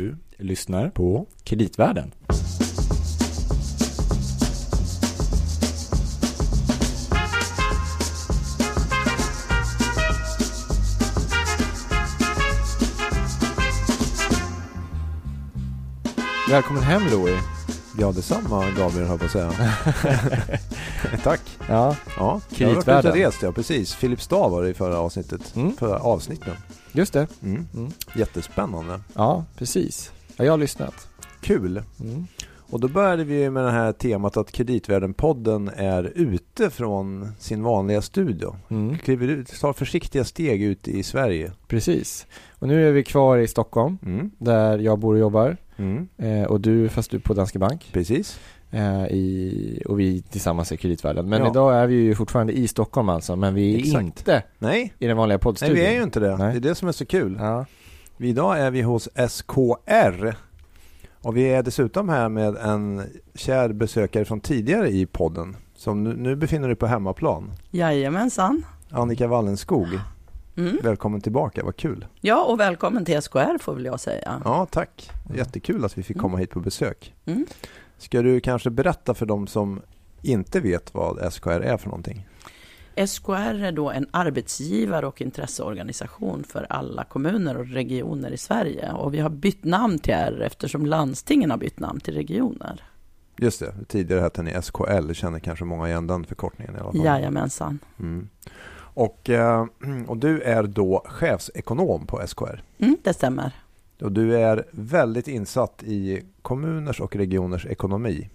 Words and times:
Du 0.00 0.16
lyssnar 0.36 0.90
på 0.90 1.26
Kreditvärlden. 1.44 2.14
Välkommen 16.50 16.82
hem 16.82 17.02
Louie. 17.10 17.38
Ja, 17.98 18.12
detsamma 18.12 18.70
Gabriel 18.78 19.08
höll 19.08 19.18
på 19.18 19.24
att 19.24 19.30
säga. 19.30 19.52
Tack. 21.22 21.40
Ja, 21.68 21.96
Ja, 22.18 22.40
jag 22.56 22.68
har 22.68 23.02
rest, 23.02 23.42
ja 23.42 23.52
precis. 23.52 23.94
Filipstad 23.94 24.48
var 24.48 24.62
det 24.62 24.68
i 24.68 24.74
förra 24.74 24.98
avsnittet. 24.98 25.56
Mm. 25.56 25.76
Förra 25.76 25.98
avsnitten. 25.98 26.54
Just 26.92 27.12
det. 27.12 27.26
Mm. 27.42 27.66
Mm. 27.74 27.90
Jättespännande. 28.14 29.00
Ja, 29.14 29.44
precis. 29.58 30.12
Ja, 30.36 30.44
jag 30.44 30.52
har 30.52 30.58
lyssnat. 30.58 31.08
Kul. 31.40 31.82
Mm. 32.00 32.26
Och 32.70 32.80
då 32.80 32.88
började 32.88 33.24
vi 33.24 33.50
med 33.50 33.64
det 33.64 33.70
här 33.70 33.92
temat 33.92 34.36
att 34.36 34.52
Kreditvärlden-podden 34.52 35.70
är 35.76 36.12
ute 36.14 36.70
från 36.70 37.28
sin 37.38 37.62
vanliga 37.62 38.02
studio. 38.02 38.56
Mm. 38.68 38.98
Kliver 38.98 39.28
ut, 39.28 39.60
tar 39.60 39.72
försiktiga 39.72 40.24
steg 40.24 40.62
ut 40.62 40.88
i 40.88 41.02
Sverige. 41.02 41.52
Precis. 41.68 42.26
Och 42.58 42.68
nu 42.68 42.88
är 42.88 42.92
vi 42.92 43.04
kvar 43.04 43.38
i 43.38 43.48
Stockholm, 43.48 43.98
Mm. 44.02 44.30
där 44.38 44.78
jag 44.78 44.98
bor 44.98 45.14
och 45.14 45.20
jobbar. 45.20 45.56
Mm. 45.76 46.08
Eh, 46.16 46.42
och 46.44 46.60
du, 46.60 46.88
fast 46.88 47.10
du 47.10 47.20
på 47.20 47.34
Danske 47.34 47.58
Bank. 47.58 47.88
Precis. 47.92 48.40
Eh, 48.72 49.04
i, 49.06 49.82
och 49.86 50.00
vi 50.00 50.22
tillsammans 50.22 50.72
i 50.72 50.76
Kreditvärlden. 50.76 51.28
Men 51.28 51.40
Ja. 51.42 51.50
idag 51.50 51.76
är 51.76 51.86
vi 51.86 51.94
ju 51.94 52.14
fortfarande 52.14 52.52
i 52.52 52.68
Stockholm 52.68 53.08
alltså, 53.08 53.36
men 53.36 53.54
vi 53.54 53.74
är 53.74 53.78
Exakt. 53.78 54.04
inte 54.04 54.42
Nej, 54.58 54.94
i 54.98 55.06
den 55.06 55.16
vanliga 55.16 55.36
Nej 55.36 55.42
poddstudion. 55.42 55.74
vi 55.76 55.84
är 55.86 55.92
ju 55.92 56.02
inte 56.02 56.20
det. 56.20 56.36
Nej. 56.36 56.52
Det 56.52 56.58
är 56.58 56.68
det 56.70 56.74
som 56.74 56.88
är 56.88 56.92
så 56.92 57.06
kul. 57.06 57.36
Ja, 57.40 57.66
Idag 58.18 58.58
är 58.60 58.70
vi 58.70 58.82
hos 58.82 59.08
SKR. 59.28 60.34
Och 61.22 61.36
vi 61.36 61.42
är 61.44 61.62
dessutom 61.62 62.08
här 62.08 62.28
med 62.28 62.56
en 62.56 63.02
kär 63.34 63.72
besökare 63.72 64.24
från 64.24 64.40
tidigare 64.40 64.88
i 64.88 65.06
podden. 65.06 65.56
Som 65.76 66.04
nu, 66.04 66.16
nu 66.16 66.36
befinner 66.36 66.68
dig 66.68 66.76
på 66.76 66.86
hemmaplan. 66.86 67.52
Jajamensan. 67.70 68.66
Annika 68.90 69.26
Wallenskog. 69.26 69.88
Mm. 70.56 70.78
Välkommen 70.82 71.20
tillbaka, 71.20 71.64
vad 71.64 71.76
kul. 71.76 72.06
Ja, 72.20 72.44
och 72.44 72.60
välkommen 72.60 73.04
till 73.04 73.22
SKR 73.22 73.58
får 73.58 73.74
väl 73.74 73.84
jag 73.84 74.00
säga. 74.00 74.40
Ja, 74.44 74.66
tack. 74.70 75.10
Jättekul 75.34 75.84
att 75.84 75.98
vi 75.98 76.02
fick 76.02 76.18
komma 76.18 76.38
hit 76.38 76.50
på 76.50 76.60
besök. 76.60 77.14
Mm. 77.26 77.46
Ska 78.00 78.22
du 78.22 78.40
kanske 78.40 78.70
berätta 78.70 79.14
för 79.14 79.26
de 79.26 79.46
som 79.46 79.80
inte 80.22 80.60
vet 80.60 80.94
vad 80.94 81.32
SKR 81.32 81.50
är 81.50 81.76
för 81.76 81.86
någonting? 81.86 82.26
SKR 83.06 83.64
är 83.64 83.72
då 83.72 83.90
en 83.90 84.06
arbetsgivare 84.10 85.06
och 85.06 85.20
intresseorganisation 85.20 86.44
för 86.44 86.66
alla 86.70 87.04
kommuner 87.04 87.56
och 87.56 87.66
regioner 87.66 88.30
i 88.30 88.36
Sverige. 88.36 88.92
Och 88.92 89.14
vi 89.14 89.20
har 89.20 89.30
bytt 89.30 89.64
namn 89.64 89.98
till 89.98 90.14
R 90.14 90.42
eftersom 90.46 90.86
landstingen 90.86 91.50
har 91.50 91.58
bytt 91.58 91.80
namn 91.80 92.00
till 92.00 92.14
regioner. 92.14 92.84
Just 93.36 93.60
det, 93.60 93.74
tidigare 93.88 94.20
hette 94.20 94.42
ni 94.42 94.62
SKL, 94.62 95.12
känner 95.12 95.38
kanske 95.38 95.64
många 95.64 95.88
igen 95.88 96.06
den 96.06 96.24
förkortningen 96.24 96.76
i 96.76 96.78
alla 96.78 96.92
fall. 96.92 97.04
Jajamensan. 97.04 97.78
Mm. 97.98 98.28
Och, 98.94 99.30
eh, 99.30 99.66
och 100.06 100.16
du 100.16 100.42
är 100.42 100.62
då 100.62 101.02
chefsekonom 101.04 102.06
på 102.06 102.26
SKR. 102.26 102.62
Mm, 102.78 102.96
det 103.02 103.14
stämmer. 103.14 103.52
Och 104.02 104.12
du 104.12 104.38
är 104.38 104.64
väldigt 104.70 105.28
insatt 105.28 105.82
i 105.82 106.22
kommuners 106.42 107.00
och 107.00 107.16
regioners 107.16 107.66
ekonomi. 107.66 108.28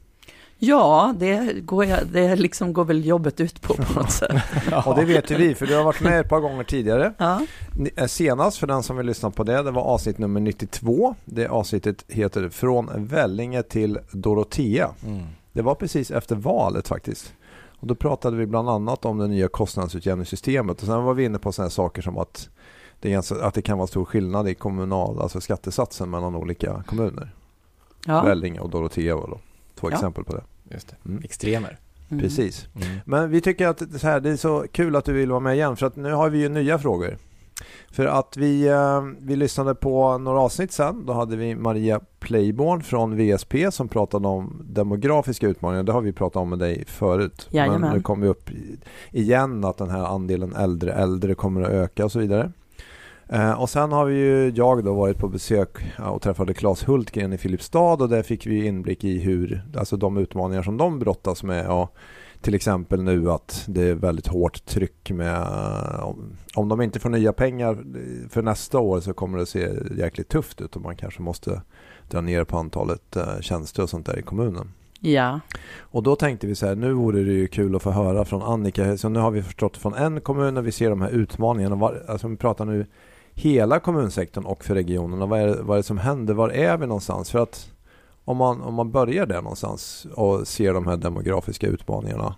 Ja, 0.58 1.14
det 1.20 1.66
går, 1.66 1.86
jag, 1.86 2.00
det 2.08 2.36
liksom 2.36 2.74
går 2.74 2.86
väl 2.86 3.06
jobbet 3.06 3.40
ut 3.40 3.62
på 3.62 3.74
på 3.74 4.00
något 4.00 4.12
sätt. 4.12 4.42
Och 4.86 4.96
det 4.96 5.06
vet 5.06 5.32
ju 5.32 5.36
vi, 5.36 5.56
för 5.56 5.66
du 5.66 5.76
har 5.76 5.84
varit 5.84 6.02
med 6.02 6.20
ett 6.20 6.30
par 6.30 6.40
gånger 6.40 6.64
tidigare. 6.64 7.14
Ja, 7.18 7.46
eh, 7.96 8.08
Senast, 8.08 8.58
för 8.58 8.68
den 8.68 8.84
som 8.84 8.98
vill 8.98 9.06
lyssna 9.06 9.32
på 9.32 9.44
det, 9.44 9.64
det 9.64 9.72
var 9.72 9.82
avsnitt 9.82 10.18
nummer 10.18 10.40
92. 10.40 11.16
Det 11.26 11.48
avsnittet 11.48 12.06
heter 12.08 12.50
Från 12.50 12.90
Vällinge 12.96 13.64
till 13.64 14.00
Dorotea. 14.12 14.90
mm. 15.06 15.24
Det 15.54 15.62
var 15.62 15.76
precis 15.76 16.12
efter 16.12 16.36
valet 16.36 16.88
faktiskt. 16.88 17.34
Och 17.80 17.88
då 17.88 17.96
pratade 17.96 18.38
vi 18.38 18.46
bland 18.46 18.70
annat 18.70 19.06
om 19.06 19.18
det 19.18 19.28
nya 19.28 19.48
kostnadsutjämningssystemet. 19.48 20.82
Och 20.82 20.88
sen 20.88 21.04
var 21.04 21.14
vi 21.14 21.24
inne 21.24 21.40
på 21.40 21.52
sådana 21.52 21.70
saker 21.70 22.02
som 22.02 22.18
att 22.18 22.50
det, 23.00 23.10
ganska, 23.10 23.36
att 23.36 23.54
det 23.54 23.62
kan 23.62 23.78
vara 23.78 23.88
stor 23.88 24.06
skillnad 24.06 24.48
i 24.50 24.54
kommunal, 24.56 25.20
alltså 25.22 25.42
skattesatsen 25.42 26.10
mellan 26.10 26.36
olika 26.36 26.84
kommuner. 26.88 27.34
ja. 28.06 28.24
Vällinge 28.24 28.60
och 28.60 28.70
Dorotea 28.70 29.16
var 29.16 29.28
då 29.28 29.40
två 29.76 29.90
Ja. 29.90 29.94
exempel 29.96 30.24
på 30.24 30.34
det. 30.36 30.44
just 30.72 30.88
det. 30.88 31.10
Mm. 31.10 31.24
Extremer. 31.24 31.80
Mm. 32.10 32.24
Precis. 32.24 32.68
Mm. 32.76 32.98
Men 33.06 33.30
vi 33.30 33.42
tycker 33.42 33.68
att 33.68 33.78
det, 33.92 34.00
så 34.00 34.08
här, 34.08 34.20
det 34.20 34.30
är 34.30 34.36
så 34.36 34.66
kul 34.72 34.96
att 34.96 35.06
du 35.06 35.14
vill 35.14 35.30
vara 35.30 35.40
med 35.40 35.56
igen 35.56 35.76
för 35.76 35.86
att 35.88 35.96
nu 35.96 36.12
har 36.14 36.30
vi 36.30 36.40
ju 36.40 36.50
nya 36.50 36.80
frågor. 36.80 37.18
För 37.92 38.06
att 38.06 38.38
vi, 38.38 38.68
eh, 38.68 39.02
vi 39.20 39.36
lyssnade 39.36 39.76
på 39.76 40.18
några 40.18 40.40
avsnitt 40.42 40.72
sen. 40.72 41.06
Då 41.06 41.14
hade 41.14 41.36
vi 41.36 41.56
Maria 41.56 42.00
Playborn 42.20 42.84
från 42.84 43.18
VSP 43.18 43.72
som 43.72 43.88
pratade 43.88 44.28
om 44.28 44.62
demografiska 44.70 45.48
utmaningar. 45.48 45.84
Det 45.84 45.92
har 45.92 46.02
vi 46.02 46.14
pratat 46.14 46.42
om 46.42 46.50
med 46.50 46.60
dig 46.60 46.84
förut. 46.88 47.48
Jajamän. 47.52 47.82
Men 47.82 47.94
nu 47.94 48.02
kommer 48.02 48.24
vi 48.24 48.30
upp 48.30 48.50
igen 49.12 49.66
att 49.66 49.78
den 49.78 49.90
här 49.90 50.06
andelen 50.06 50.56
äldre 50.56 50.94
äldre 50.94 51.36
kommer 51.36 51.62
att 51.62 51.70
öka 51.70 52.06
och 52.06 52.12
så 52.12 52.20
vidare. 52.20 52.52
Eh, 53.30 53.62
och 53.62 53.70
sen 53.70 53.92
har 53.92 54.06
vi 54.06 54.16
ju 54.16 54.52
jag 54.56 54.84
då 54.84 54.94
varit 54.94 55.18
på 55.18 55.28
besök 55.28 55.78
och 56.00 56.22
träffade 56.22 56.54
Claes 56.54 56.88
Hultgren 56.88 57.34
i 57.34 57.38
Filipstad 57.38 57.94
och 57.94 58.10
där 58.10 58.24
fick 58.24 58.48
vi 58.48 58.66
inblick 58.66 59.04
i 59.04 59.20
hur, 59.20 59.64
alltså 59.78 59.98
de 59.98 60.18
utmaningar 60.18 60.64
som 60.64 60.78
de 60.78 61.00
brottas 61.00 61.44
med. 61.44 61.66
Ja, 61.66 61.90
till 62.42 62.56
exempel 62.56 63.04
nu 63.04 63.32
att 63.32 63.64
det 63.68 63.82
är 63.82 63.96
väldigt 63.96 64.28
hårt 64.28 64.66
tryck 64.66 65.12
med 65.12 65.48
om, 66.02 66.38
om 66.56 66.70
de 66.70 66.82
inte 66.82 67.00
får 67.00 67.10
nya 67.10 67.34
pengar 67.34 67.78
för 68.30 68.42
nästa 68.42 68.80
år 68.80 69.00
så 69.00 69.14
kommer 69.14 69.38
det 69.38 69.46
se 69.46 69.70
jäkligt 69.98 70.30
tufft 70.30 70.62
ut 70.62 70.76
och 70.76 70.82
man 70.82 70.96
kanske 70.96 71.22
måste 71.22 71.62
dra 72.10 72.22
ner 72.22 72.44
på 72.44 72.58
antalet 72.58 73.16
eh, 73.16 73.40
tjänster 73.42 73.84
och 73.84 73.90
sånt 73.90 74.06
där 74.06 74.20
i 74.20 74.22
kommunen. 74.22 74.72
Ja, 75.00 75.40
Och 75.80 76.04
då 76.04 76.16
tänkte 76.16 76.48
vi 76.48 76.56
så 76.56 76.66
här, 76.68 76.76
nu 76.76 76.94
vore 76.94 77.24
det 77.24 77.34
ju 77.34 77.48
kul 77.48 77.76
att 77.76 77.82
få 77.82 77.92
höra 77.92 78.26
från 78.26 78.42
Annika. 78.42 78.98
Så 78.98 79.10
nu 79.10 79.20
har 79.20 79.32
vi 79.32 79.42
förstått 79.42 79.78
från 79.78 79.94
en 79.94 80.22
kommun 80.22 80.54
när 80.54 80.62
vi 80.62 80.72
ser 80.72 80.90
de 80.90 81.02
här 81.02 81.10
utmaningarna. 81.10 81.92
Alltså 82.08 82.28
vi 82.28 82.38
pratar 82.38 82.66
nu 82.66 82.86
hela 83.36 83.80
kommunsektorn 83.80 84.46
och 84.46 84.64
för 84.66 84.76
regionerna. 84.76 85.26
Vad 85.26 85.40
är, 85.40 85.48
det- 85.48 85.62
vad 85.62 85.76
är 85.76 85.80
det 85.80 85.84
som 85.84 85.98
händer? 85.98 86.34
Var 86.34 86.50
är 86.50 86.78
vi 86.78 86.88
någonstans? 86.88 87.32
För 87.32 87.40
att 87.40 87.72
om 88.26 88.38
man, 88.38 88.62
om 88.62 88.74
man 88.74 88.92
börjar 88.92 89.26
där 89.26 89.42
någonstans 89.42 90.08
och 90.16 90.48
ser 90.48 90.74
de 90.74 90.88
här 90.88 90.98
demografiska 90.98 91.68
utmaningarna. 91.68 92.36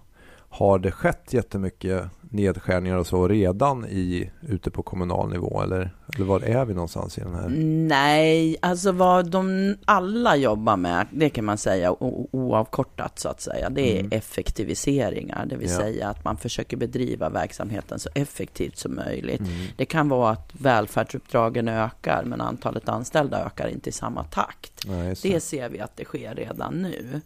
Har 0.50 0.80
det 0.80 0.92
skett 0.92 1.34
jättemycket 1.34 2.04
nedskärningar 2.32 2.98
och 2.98 3.08
så 3.08 3.28
redan 3.28 3.86
i, 3.86 4.32
ute 4.42 4.72
på 4.72 4.84
kommunal 4.84 5.30
nivå? 5.30 5.62
Eller, 5.62 5.92
eller 6.16 6.26
var 6.26 6.40
är 6.42 6.66
vi 6.66 6.74
någonstans 6.74 7.18
i 7.18 7.22
den 7.22 7.36
här? 7.36 7.50
Nej, 7.88 8.58
alltså 8.62 8.92
vad 8.92 9.32
de 9.32 9.76
alla 9.86 10.36
jobbar 10.36 10.78
med, 10.78 11.08
det 11.12 11.30
kan 11.30 11.46
man 11.46 11.58
säga 11.58 11.92
o- 11.92 12.30
oavkortat 12.32 13.20
så 13.20 13.30
att 13.30 13.42
säga, 13.42 13.70
det 13.70 13.96
är 13.96 14.00
Mm. 14.00 14.12
effektiviseringar, 14.12 15.46
det 15.46 15.56
vill 15.56 15.70
Ja. 15.70 15.78
säga 15.78 16.08
att 16.10 16.24
man 16.26 16.38
försöker 16.38 16.78
bedriva 16.78 17.30
verksamheten 17.30 18.00
så 18.00 18.10
effektivt 18.16 18.78
som 18.78 18.96
möjligt. 18.96 19.40
Mm. 19.40 19.52
Det 19.78 19.86
kan 19.86 20.10
vara 20.10 20.32
att 20.32 20.50
välfärdsuppdragen 20.54 21.68
ökar, 21.68 22.24
men 22.26 22.42
antalet 22.42 22.90
anställda 22.90 23.46
ökar 23.46 23.68
inte 23.68 23.90
i 23.90 23.94
samma 23.94 24.24
takt. 24.24 24.86
Just 25.08 25.24
Det 25.24 25.40
ser 25.40 25.70
vi 25.70 25.80
att 25.80 25.98
det 25.98 26.06
sker 26.06 26.36
redan 26.36 26.74
nu. 26.82 27.22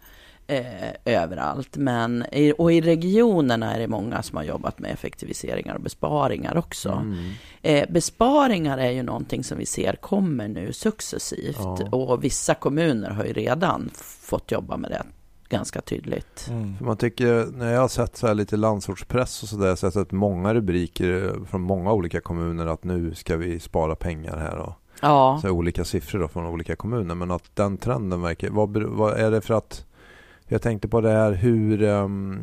Eh, 0.48 0.94
överallt. 1.06 1.78
Men, 1.78 2.26
och 2.58 2.74
i 2.74 2.82
regionerna 2.82 3.76
är 3.76 3.80
det 3.80 3.88
många 3.88 4.24
som 4.24 4.38
har 4.38 4.44
jobbat 4.44 4.80
med 4.80 4.92
effektiviseringar 4.92 5.76
och 5.76 5.82
besparingar 5.82 6.58
också. 6.58 6.90
Mm. 6.90 7.32
Eh, 7.62 7.90
besparingar 7.90 8.78
är 8.78 8.92
ju 8.92 9.04
någonting 9.04 9.44
som 9.44 9.58
vi 9.58 9.66
ser 9.66 9.94
kommer 9.94 10.48
nu 10.48 10.74
successivt. 10.74 11.58
Ja. 11.60 11.90
Och 11.92 12.24
vissa 12.24 12.54
kommuner 12.54 13.10
har 13.10 13.26
ju 13.26 13.34
redan 13.34 13.90
fått 14.22 14.52
jobba 14.52 14.78
med 14.78 14.92
det 14.92 15.04
ganska 15.50 15.82
tydligt. 15.82 16.48
Mm. 16.50 16.78
För 16.78 16.86
man 16.86 16.98
tycker, 16.98 17.46
när 17.58 17.74
jag 17.74 17.82
har 17.82 17.88
sett 17.88 18.18
så 18.18 18.28
här 18.28 18.34
lite 18.34 18.58
landsortspress 18.58 19.44
och 19.44 19.50
sådär, 19.50 19.76
så 19.76 19.86
har 19.86 19.88
jag 19.88 19.94
sett 19.94 20.12
många 20.12 20.54
rubriker 20.54 21.34
från 21.50 21.62
många 21.62 21.94
olika 21.94 22.22
kommuner 22.22 22.68
att 22.68 22.84
nu 22.84 23.16
ska 23.16 23.38
vi 23.38 23.60
spara 23.60 23.96
pengar 23.96 24.38
här 24.38 24.58
och 24.58 24.74
Ja, 25.02 25.38
så 25.42 25.48
här 25.48 25.54
olika 25.54 25.86
siffror 25.86 26.20
då 26.20 26.28
från 26.28 26.46
olika 26.46 26.76
kommuner. 26.76 27.16
Men 27.16 27.32
att 27.32 27.56
den 27.56 27.78
trenden 27.78 28.22
verkar, 28.22 28.50
vad, 28.50 28.78
vad 28.78 29.14
är 29.14 29.32
det 29.32 29.42
för 29.42 29.54
att 29.54 29.86
jag 30.52 30.62
tänkte 30.62 30.88
på 30.88 31.02
det 31.02 31.10
här 31.10 31.32
hur 31.32 31.84
um, 31.84 32.40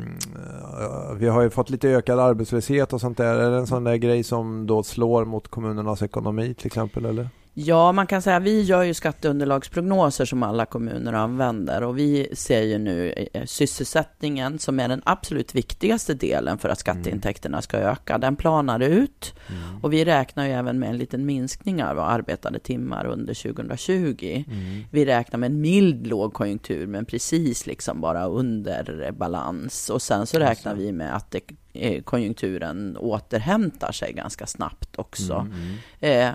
vi 1.17 1.27
har 1.27 1.41
ju 1.41 1.49
fått 1.49 1.69
lite 1.69 1.89
ökad 1.89 2.19
arbetslöshet 2.19 2.93
och 2.93 3.01
sånt 3.01 3.17
där. 3.17 3.35
Är 3.35 3.51
det 3.51 3.57
en 3.57 3.67
sån 3.67 3.83
där 3.83 3.95
grej 3.95 4.23
som 4.23 4.67
då 4.67 4.83
slår 4.83 5.25
mot 5.25 5.47
kommunernas 5.47 6.01
ekonomi 6.01 6.53
till 6.53 6.67
exempel 6.67 7.05
eller? 7.05 7.29
Ja, 7.53 7.91
man 7.91 8.07
kan 8.07 8.21
säga 8.21 8.39
vi 8.39 8.61
gör 8.61 8.83
ju 8.83 8.93
skatteunderlagsprognoser 8.93 10.25
som 10.25 10.43
alla 10.43 10.65
kommuner 10.65 11.13
använder 11.13 11.83
och 11.83 11.97
vi 11.97 12.29
ser 12.33 12.61
ju 12.61 12.77
nu 12.77 13.13
eh, 13.33 13.45
sysselsättningen 13.45 14.59
som 14.59 14.79
är 14.79 14.87
den 14.87 15.01
absolut 15.05 15.55
viktigaste 15.55 16.13
delen 16.13 16.57
för 16.57 16.69
att 16.69 16.79
skatteintäkterna 16.79 17.61
ska 17.61 17.77
öka. 17.77 18.17
Den 18.17 18.35
planar 18.35 18.79
ut 18.79 19.33
och 19.81 19.93
vi 19.93 20.05
räknar 20.05 20.45
ju 20.45 20.51
även 20.51 20.79
med 20.79 20.89
en 20.89 20.97
liten 20.97 21.25
minskning 21.25 21.83
av 21.83 21.99
arbetade 21.99 22.59
timmar 22.59 23.05
under 23.05 23.33
2020. 23.33 24.43
Vi 24.91 25.05
räknar 25.05 25.39
med 25.39 25.51
en 25.51 25.61
mild 25.61 26.07
lågkonjunktur 26.07 26.87
men 26.87 27.05
precis 27.05 27.65
liksom 27.67 28.01
bara 28.01 28.25
under 28.25 29.11
balans 29.11 29.89
och 29.89 30.01
sen 30.01 30.27
så 30.27 30.39
räknar 30.39 30.75
vi 30.75 30.91
med 30.91 31.15
att 31.15 31.31
det, 31.31 31.41
eh, 31.73 32.03
konjunkturen 32.03 32.97
återhämtar 32.97 33.91
sig 33.91 34.13
ganska 34.13 34.45
snabbt 34.47 34.99
också. 34.99 35.33
Mm, 35.33 35.75
Eh, 35.99 36.31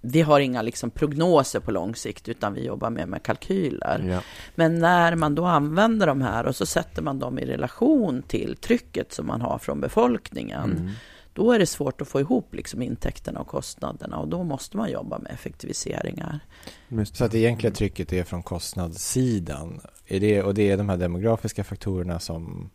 vi 0.00 0.22
har 0.22 0.40
inga 0.40 0.62
liksom 0.62 0.90
prognoser 0.90 1.60
på 1.60 1.70
lång 1.70 1.94
sikt, 1.94 2.28
utan 2.28 2.54
vi 2.54 2.64
jobbar 2.64 2.90
mer 2.90 3.06
med 3.06 3.22
kalkyler. 3.22 4.04
Ja. 4.08 4.20
Men 4.54 4.78
när 4.78 5.14
man 5.16 5.34
då 5.34 5.44
använder 5.44 6.06
de 6.06 6.20
här 6.22 6.46
och 6.46 6.56
så 6.56 6.66
sätter 6.66 7.02
man 7.02 7.18
dem 7.18 7.38
i 7.38 7.44
relation 7.44 8.22
till 8.22 8.56
trycket 8.56 9.12
som 9.12 9.26
man 9.26 9.40
har 9.40 9.58
från 9.58 9.80
befolkningen, 9.80 10.70
Mm. 10.70 10.90
då 11.32 11.52
är 11.52 11.58
det 11.58 11.66
svårt 11.66 12.00
att 12.00 12.08
få 12.08 12.20
ihop 12.20 12.54
liksom 12.54 12.82
intäkterna 12.82 13.40
och 13.40 13.46
kostnaderna 13.46 14.18
och 14.18 14.28
då 14.28 14.44
måste 14.44 14.76
man 14.76 14.90
jobba 14.90 15.18
med 15.18 15.32
effektiviseringar. 15.32 16.40
Så 17.12 17.24
att 17.24 17.30
det 17.32 17.38
egentliga 17.38 17.72
trycket 17.72 18.12
är 18.12 18.24
från 18.24 18.42
kostnadssidan. 18.42 19.80
Är 20.06 20.20
det, 20.20 20.42
och 20.42 20.54
det 20.54 20.70
är 20.70 20.76
de 20.76 20.88
här 20.88 20.96
demografiska 20.96 21.64
faktorerna 21.64 22.18
som, 22.18 22.70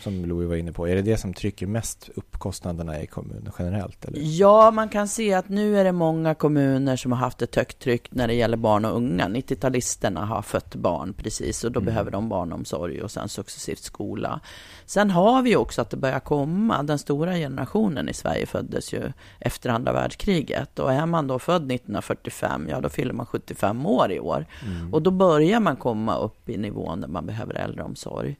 som 0.00 0.24
Louis 0.24 0.48
var 0.48 0.56
inne 0.56 0.72
på. 0.72 0.88
Är 0.88 0.94
det 0.96 1.02
det 1.02 1.16
som 1.16 1.34
trycker 1.34 1.66
mest 1.66 2.10
upp 2.14 2.38
kostnaderna 2.38 3.00
i 3.02 3.06
kommunen 3.06 3.52
generellt? 3.58 4.04
Eller? 4.04 4.18
Ja, 4.22 4.70
man 4.70 4.88
kan 4.88 5.08
se 5.08 5.34
att 5.34 5.48
nu 5.48 5.78
är 5.78 5.84
det 5.84 5.92
många 5.92 6.34
kommuner 6.34 6.96
som 6.96 7.12
har 7.12 7.18
haft 7.18 7.42
ett 7.42 7.56
högt 7.56 7.78
tryck 7.78 8.08
när 8.10 8.28
det 8.28 8.34
gäller 8.34 8.56
barn 8.56 8.84
och 8.84 8.96
unga. 8.96 9.28
90-talisterna 9.28 10.24
har 10.24 10.42
fött 10.42 10.74
barn 10.74 11.12
precis 11.12 11.64
och 11.64 11.72
då 11.72 11.80
Mm. 11.80 11.86
behöver 11.86 12.10
de 12.10 12.28
barnomsorg 12.28 13.02
och 13.02 13.10
sen 13.10 13.28
successivt 13.28 13.78
skola. 13.82 14.40
Sen 14.86 15.10
har 15.10 15.42
vi 15.42 15.56
också 15.56 15.82
att 15.82 15.90
det 15.90 15.96
börjar 15.96 16.20
komma, 16.20 16.82
den 16.82 16.98
stora 16.98 17.34
generationen 17.34 18.08
i 18.08 18.14
Sverige 18.14 18.46
föddes 18.46 18.92
ju 18.92 19.12
efter 19.38 19.70
andra 19.70 19.92
världskriget 19.92 20.78
och 20.78 20.92
är 20.92 21.06
man 21.06 21.26
då 21.26 21.38
född 21.38 21.72
1945, 21.72 22.66
ja 22.70 22.80
då 22.80 22.88
fyller 22.88 23.12
man 23.12 23.26
75 23.26 23.86
år 23.86 24.12
i 24.12 24.20
år. 24.20 24.46
Mm. 24.66 24.94
Och 24.94 25.02
då 25.02 25.10
börjar 25.10 25.60
man 25.60 25.76
komma 25.76 26.16
upp 26.18 26.48
i 26.48 26.56
nivån 26.56 27.00
där 27.00 27.08
man 27.08 27.26
behöver 27.26 27.54
äldreomsorg. 27.54 28.36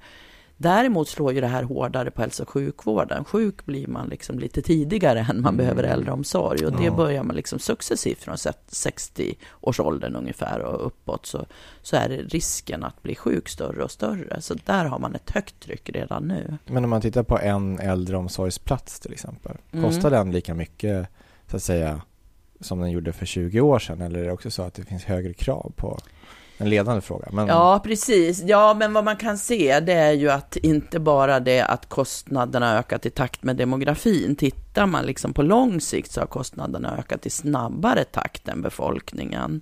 Däremot 0.62 1.08
slår 1.08 1.32
ju 1.32 1.40
det 1.40 1.46
här 1.46 1.62
hårdare 1.62 2.10
på 2.10 2.20
hälso 2.20 2.42
och 2.42 2.48
sjukvården. 2.50 3.24
Sjuk 3.24 3.66
blir 3.66 3.86
man 3.86 4.08
liksom 4.08 4.38
lite 4.38 4.62
tidigare 4.62 5.18
än 5.20 5.26
man 5.26 5.38
Mm. 5.54 5.56
behöver 5.56 5.82
äldreomsorg. 5.82 6.66
Och 6.66 6.72
det 6.72 6.84
Ja. 6.84 6.94
börjar 6.96 7.22
man 7.22 7.36
liksom 7.36 7.58
successivt 7.58 8.18
från 8.22 8.36
60-årsåldern 8.36 10.16
ungefär 10.16 10.60
och 10.60 10.86
uppåt. 10.86 11.26
Så, 11.26 11.46
så 11.82 11.96
är 11.96 12.08
risken 12.08 12.84
att 12.84 13.02
bli 13.02 13.14
sjuk 13.14 13.48
större 13.48 13.84
och 13.84 13.90
större. 13.90 14.40
Så 14.40 14.54
där 14.64 14.84
har 14.84 14.98
man 14.98 15.14
ett 15.14 15.30
högt 15.30 15.60
tryck 15.60 15.90
redan 15.90 16.28
nu. 16.28 16.56
Men 16.66 16.84
om 16.84 16.90
man 16.90 17.00
tittar 17.00 17.22
på 17.22 17.38
en 17.38 17.78
äldreomsorgsplats 17.78 19.00
till 19.00 19.12
exempel. 19.12 19.56
Mm. 19.72 19.84
Kostar 19.84 20.10
den 20.10 20.30
lika 20.32 20.54
mycket 20.54 21.08
så 21.50 21.56
att 21.56 21.62
säga 21.62 22.02
som 22.60 22.80
den 22.80 22.90
gjorde 22.90 23.12
för 23.12 23.26
20 23.26 23.60
år 23.60 23.78
sedan? 23.78 24.00
Eller 24.00 24.18
är 24.20 24.24
det 24.24 24.32
också 24.32 24.50
så 24.50 24.62
att 24.62 24.74
det 24.74 24.82
finns 24.84 25.04
högre 25.04 25.32
krav 25.34 25.72
på 25.76 25.98
en 26.60 26.70
ledande 26.70 27.00
fråga? 27.00 27.28
Men, 27.32 27.46
Ja, 27.46 27.80
precis. 27.84 28.42
Ja, 28.42 28.74
men 28.74 28.92
vad 28.92 29.04
man 29.04 29.16
kan 29.16 29.38
se 29.38 29.80
det 29.80 29.92
är 29.92 30.12
ju 30.12 30.30
att 30.30 30.56
inte 30.56 31.00
bara 31.00 31.40
det 31.40 31.60
att 31.60 31.88
kostnaderna 31.88 32.78
ökat 32.78 33.06
i 33.06 33.10
takt 33.10 33.42
med 33.42 33.56
demografin. 33.56 34.36
Tittar 34.36 34.86
man 34.86 35.06
liksom 35.06 35.32
på 35.32 35.42
lång 35.42 35.80
sikt 35.80 36.12
så 36.12 36.20
har 36.20 36.26
kostnaderna 36.26 36.98
ökat 36.98 37.26
i 37.26 37.30
snabbare 37.30 38.04
takt 38.04 38.48
än 38.48 38.62
befolkningen. 38.62 39.60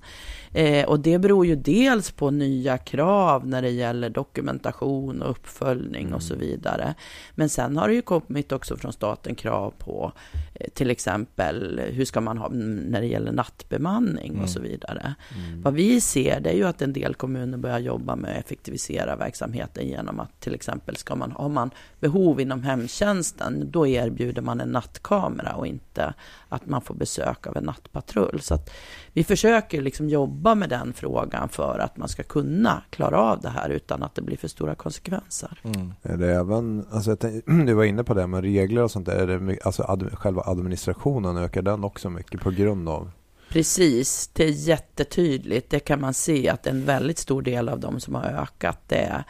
Eh, 0.52 0.88
och 0.88 1.00
det 1.00 1.18
beror 1.18 1.46
ju 1.46 1.56
dels 1.56 2.10
på 2.10 2.30
nya 2.30 2.78
krav 2.78 3.46
när 3.46 3.62
det 3.62 3.70
gäller 3.70 4.10
dokumentation 4.10 5.22
och 5.22 5.30
uppföljning 5.30 6.14
och 6.14 6.22
så 6.22 6.34
vidare. 6.34 6.94
Men 7.34 7.48
sen 7.48 7.76
har 7.76 7.88
det 7.88 7.94
ju 7.94 8.02
kommit 8.02 8.52
också 8.52 8.76
från 8.76 8.92
staten 8.92 9.34
krav 9.34 9.74
på 9.78 10.12
eh, 10.54 10.68
till 10.74 10.90
exempel 10.90 11.80
hur 11.92 12.04
ska 12.04 12.20
man 12.20 12.38
ha 12.38 12.46
mm, 12.46 12.76
när 12.76 13.00
det 13.00 13.06
gäller 13.06 13.32
nattbemanning 13.32 14.40
och 14.42 14.50
så 14.50 14.60
vidare. 14.60 15.14
Vad 15.62 15.74
vi 15.74 16.00
ser 16.00 16.40
det 16.40 16.50
är 16.50 16.54
ju 16.54 16.64
att 16.64 16.82
en 16.82 16.92
del 16.92 17.14
kommuner 17.14 17.58
börjar 17.58 17.78
jobba 17.78 18.16
med 18.16 18.30
att 18.30 18.44
effektivisera 18.44 19.16
verksamheten 19.16 19.88
genom 19.88 20.20
att 20.20 20.40
till 20.40 20.54
exempel 20.54 20.96
ska 20.96 21.16
man, 21.16 21.32
har 21.32 21.48
man 21.48 21.70
behov 22.00 22.40
inom 22.40 22.62
hemtjänsten, 22.62 23.70
då 23.70 23.86
erbjuder 23.86 24.42
man 24.42 24.60
en 24.60 24.68
nattkamera 24.68 25.52
och 25.52 25.66
inte 25.66 26.14
att 26.48 26.66
man 26.66 26.82
får 26.82 26.94
besök 26.94 27.46
av 27.46 27.56
en 27.56 27.64
nattpatrull. 27.64 28.40
Så 28.40 28.54
att 28.54 28.70
vi 29.12 29.24
försöker 29.24 29.82
liksom 29.82 30.08
jobba 30.08 30.54
med 30.54 30.68
den 30.68 30.92
frågan 30.92 31.48
för 31.48 31.78
att 31.78 31.96
man 31.96 32.08
ska 32.08 32.22
kunna 32.22 32.82
klara 32.90 33.20
av 33.20 33.40
det 33.40 33.48
här 33.48 33.68
utan 33.70 34.02
att 34.02 34.14
det 34.14 34.22
blir 34.22 34.36
för 34.36 34.48
stora 34.48 34.74
konsekvenser. 34.74 35.60
Mm. 35.62 35.92
Är 36.02 36.16
det 36.16 36.34
även, 36.34 36.86
alltså 36.90 37.10
jag 37.10 37.18
tänk- 37.18 37.44
du 37.66 37.74
var 37.74 37.84
inne 37.84 38.04
på 38.04 38.14
det 38.14 38.26
med 38.26 38.40
regler 38.42 38.82
och 38.82 38.90
sånt 38.90 39.06
där, 39.06 39.28
är 39.28 39.38
det, 39.38 39.58
alltså 39.64 39.82
ad, 39.82 40.10
själva 40.12 40.42
administrationen, 40.42 41.36
ökar 41.36 41.62
den 41.62 41.84
också 41.84 42.10
mycket 42.10 42.40
på 42.40 42.50
grund 42.50 42.88
av? 42.88 43.10
Precis, 43.48 44.30
det 44.32 44.44
är 44.44 44.68
jättetydligt. 44.68 45.70
Det 45.70 45.80
kan 45.80 46.00
man 46.00 46.14
se 46.14 46.48
att 46.48 46.66
en 46.66 46.84
väldigt 46.84 47.18
stor 47.18 47.42
del 47.42 47.68
av 47.68 47.80
de 47.80 48.00
som 48.00 48.14
har 48.14 48.24
ökat 48.24 48.78
det 48.86 48.96
är 48.96 49.24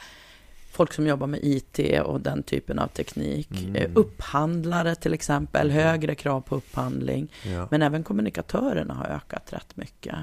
folk 0.78 0.92
som 0.92 1.06
jobbar 1.06 1.26
med 1.26 1.40
IT 1.42 1.80
och 2.04 2.20
den 2.20 2.42
typen 2.42 2.78
av 2.78 2.86
teknik. 2.86 3.50
Mm. 3.50 3.76
Eh, 3.76 3.90
Upphandlare 3.94 4.94
till 4.94 5.14
exempel, 5.14 5.70
högre 5.70 6.14
krav 6.14 6.40
på 6.40 6.56
upphandling. 6.56 7.28
Ja. 7.42 7.68
Men 7.70 7.82
även 7.82 8.02
kommunikatörerna 8.04 8.94
har 8.94 9.04
ökat 9.04 9.52
rätt 9.52 9.76
mycket. 9.76 10.14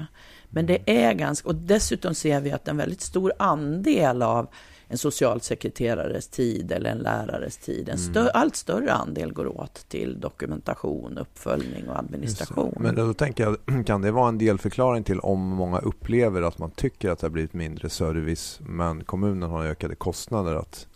Men 0.48 0.66
det 0.66 0.78
är 0.86 1.12
ganska, 1.12 1.48
och 1.48 1.54
dessutom 1.54 2.14
ser 2.14 2.40
vi 2.40 2.52
att 2.52 2.68
en 2.68 2.76
väldigt 2.76 3.00
stor 3.00 3.32
andel 3.38 4.22
av 4.22 4.48
en 4.88 4.98
socialsekreterares 4.98 6.28
tid 6.28 6.72
eller 6.72 6.90
en 6.90 6.98
lärares 6.98 7.56
tid, 7.56 7.88
en 7.88 7.98
stö, 7.98 8.30
allt 8.34 8.56
större 8.56 8.92
andel 8.92 9.32
går 9.32 9.60
åt 9.60 9.88
till 9.88 10.20
dokumentation, 10.20 11.18
uppföljning 11.18 11.88
och 11.88 11.98
administration. 11.98 12.74
Men 12.80 12.94
då 12.94 13.14
tänker 13.14 13.44
jag, 13.44 13.86
kan 13.86 14.02
det 14.02 14.10
vara 14.10 14.28
en 14.28 14.38
delförklaring 14.38 15.04
till 15.04 15.20
om 15.20 15.40
många 15.40 15.78
upplever 15.78 16.42
att 16.42 16.58
man 16.58 16.70
tycker 16.70 17.10
att 17.10 17.18
det 17.18 17.26
har 17.26 17.30
blivit 17.30 17.52
mindre 17.52 17.88
service 17.88 18.60
men 18.62 19.04
kommunen 19.04 19.50
har 19.50 19.64
ökade 19.64 19.94
kostnader? 19.94 20.54
Att, 20.54 20.86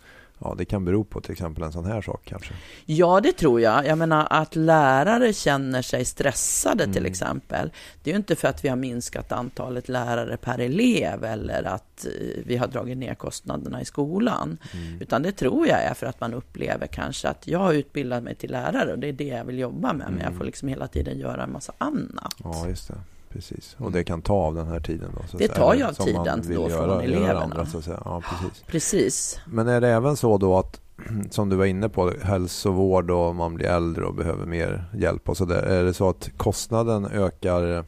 ja, 0.41 0.55
det 0.57 0.65
kan 0.65 0.85
bero 0.85 1.03
på 1.03 1.21
till 1.21 1.31
exempel 1.31 1.63
en 1.63 1.71
sån 1.71 1.85
här 1.85 2.01
sak 2.01 2.21
kanske. 2.25 2.53
Ja, 2.85 3.19
det 3.23 3.31
tror 3.31 3.61
jag. 3.61 3.85
Jag 3.85 3.97
menar 3.97 4.27
att 4.29 4.55
lärare 4.55 5.33
känner 5.33 5.81
sig 5.81 6.05
stressade 6.05 6.83
till 6.83 6.97
Mm. 6.97 7.11
exempel. 7.11 7.71
Det 8.03 8.09
är 8.09 8.13
ju 8.13 8.17
inte 8.17 8.35
för 8.35 8.47
att 8.47 8.65
vi 8.65 8.69
har 8.69 8.75
minskat 8.75 9.31
antalet 9.31 9.89
lärare 9.89 10.37
per 10.37 10.59
elev 10.59 11.23
eller 11.23 11.63
att 11.63 12.05
eh, 12.05 12.11
vi 12.45 12.57
har 12.57 12.67
dragit 12.67 12.97
ner 12.97 13.15
kostnaderna 13.15 13.81
i 13.81 13.85
skolan. 13.85 14.57
Mm. 14.73 15.01
Utan 15.01 15.23
det 15.23 15.31
tror 15.31 15.67
jag 15.67 15.83
är 15.83 15.93
för 15.93 16.05
att 16.07 16.21
man 16.21 16.33
upplever 16.33 16.87
kanske 16.87 17.27
att 17.29 17.47
jag 17.47 17.59
har 17.59 17.73
utbildat 17.73 18.23
mig 18.23 18.35
till 18.35 18.51
lärare 18.51 18.91
och 18.93 18.99
det 18.99 19.07
är 19.07 19.13
det 19.13 19.23
jag 19.27 19.45
vill 19.45 19.59
jobba 19.59 19.93
med. 19.93 20.07
Men 20.09 20.17
jag 20.19 20.27
Mm. 20.27 20.37
får 20.37 20.45
liksom 20.45 20.67
hela 20.67 20.87
tiden 20.87 21.19
göra 21.19 21.43
en 21.43 21.51
massa 21.51 21.73
annat. 21.77 22.35
Ja, 22.43 22.67
just 22.67 22.87
det. 22.87 22.95
Precis. 23.33 23.75
Och 23.79 23.91
det 23.91 24.03
kan 24.03 24.21
ta 24.21 24.33
av 24.33 24.55
den 24.55 24.67
här 24.67 24.79
tiden 24.79 25.11
då? 25.15 25.37
Det 25.37 25.47
tar 25.47 25.73
ju 25.73 25.83
av 25.83 25.93
tiden 25.93 26.41
då 26.47 26.69
från 26.69 26.69
göra, 26.69 26.97
det 26.97 27.03
eleverna. 27.03 27.39
andra, 27.41 27.65
så. 27.65 27.81
Ja, 28.05 28.21
precis. 28.29 28.63
Precis. 28.67 29.39
Men 29.45 29.67
är 29.67 29.81
det 29.81 29.89
även 29.89 30.17
så 30.17 30.37
då 30.37 30.57
att, 30.57 30.81
som 31.29 31.49
du 31.49 31.55
var 31.55 31.65
inne 31.65 31.89
på, 31.89 32.11
hälsovård 32.21 33.11
och 33.11 33.35
man 33.35 33.53
blir 33.55 33.67
äldre 33.67 34.05
och 34.05 34.13
behöver 34.15 34.45
mer 34.45 34.85
hjälp 34.93 35.29
och 35.29 35.37
så 35.37 35.45
där. 35.45 35.63
Är 35.63 35.83
det 35.83 35.93
så 35.93 36.09
att 36.09 36.29
kostnaden 36.37 37.05
ökar 37.05 37.85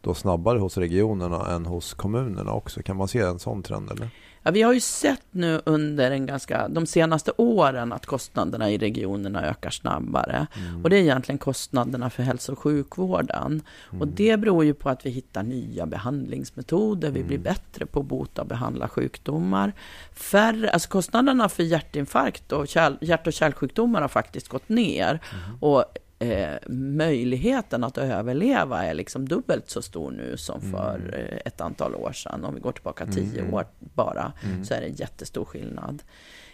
då 0.00 0.14
snabbare 0.14 0.58
hos 0.58 0.78
regionerna 0.78 1.54
än 1.54 1.66
hos 1.66 1.94
kommunerna 1.94 2.52
också? 2.52 2.82
Kan 2.82 2.96
man 2.96 3.08
se 3.08 3.18
en 3.18 3.38
sån 3.38 3.62
trend 3.62 3.90
eller? 3.90 4.10
Ja, 4.48 4.52
vi 4.52 4.62
har 4.62 4.72
ju 4.72 4.80
sett 4.80 5.26
nu 5.30 5.60
under 5.64 6.10
en 6.10 6.26
ganska, 6.26 6.68
de 6.68 6.86
senaste 6.86 7.32
åren 7.36 7.92
att 7.92 8.06
kostnaderna 8.06 8.70
i 8.70 8.78
regionerna 8.78 9.44
ökar 9.46 9.70
snabbare. 9.70 10.46
Mm. 10.56 10.84
Och 10.84 10.90
det 10.90 10.96
är 10.96 11.00
egentligen 11.00 11.38
kostnaderna 11.38 12.10
för 12.10 12.22
hälso 12.22 12.52
och 12.52 12.58
sjukvården. 12.58 13.62
Mm. 13.90 14.00
Och 14.00 14.08
det 14.08 14.36
beror 14.36 14.64
ju 14.64 14.74
på 14.74 14.88
att 14.88 15.06
vi 15.06 15.10
hittar 15.10 15.42
nya 15.42 15.86
behandlingsmetoder, 15.86 17.10
vi 17.10 17.22
blir 17.24 17.36
Mm. 17.38 17.42
bättre 17.42 17.86
på 17.86 18.00
att 18.00 18.06
bota 18.06 18.42
och 18.42 18.48
behandla 18.48 18.88
sjukdomar. 18.88 19.72
Färre, 20.12 20.70
alltså 20.70 20.88
kostnaderna 20.88 21.48
för 21.48 21.62
hjärtinfarkt 21.62 22.52
och 22.52 22.68
kärl, 22.68 22.96
hjärt 23.00 23.26
och 23.26 23.32
kärlsjukdomar 23.32 24.00
har 24.00 24.08
faktiskt 24.08 24.48
gått 24.48 24.68
ner. 24.68 25.08
Mm. 25.10 25.62
Och 25.62 25.84
eh, 26.18 26.56
möjligheten 26.68 27.84
att 27.84 27.98
överleva 27.98 28.84
är 28.84 28.94
liksom 28.94 29.28
dubbelt 29.28 29.70
så 29.70 29.82
stor 29.82 30.10
nu 30.10 30.36
som 30.36 30.60
för 30.60 31.00
eh, 31.32 31.38
ett 31.44 31.60
antal 31.60 31.94
år 31.94 32.12
sedan. 32.12 32.44
Om 32.44 32.54
vi 32.54 32.60
går 32.60 32.72
tillbaka 32.72 33.06
tio 33.06 33.40
Mm. 33.40 33.54
år 33.54 33.66
bara, 33.78 34.32
Mm. 34.44 34.64
så 34.64 34.74
är 34.74 34.80
det 34.80 34.86
en 34.86 34.94
jättestor 34.94 35.44
skillnad. 35.44 36.02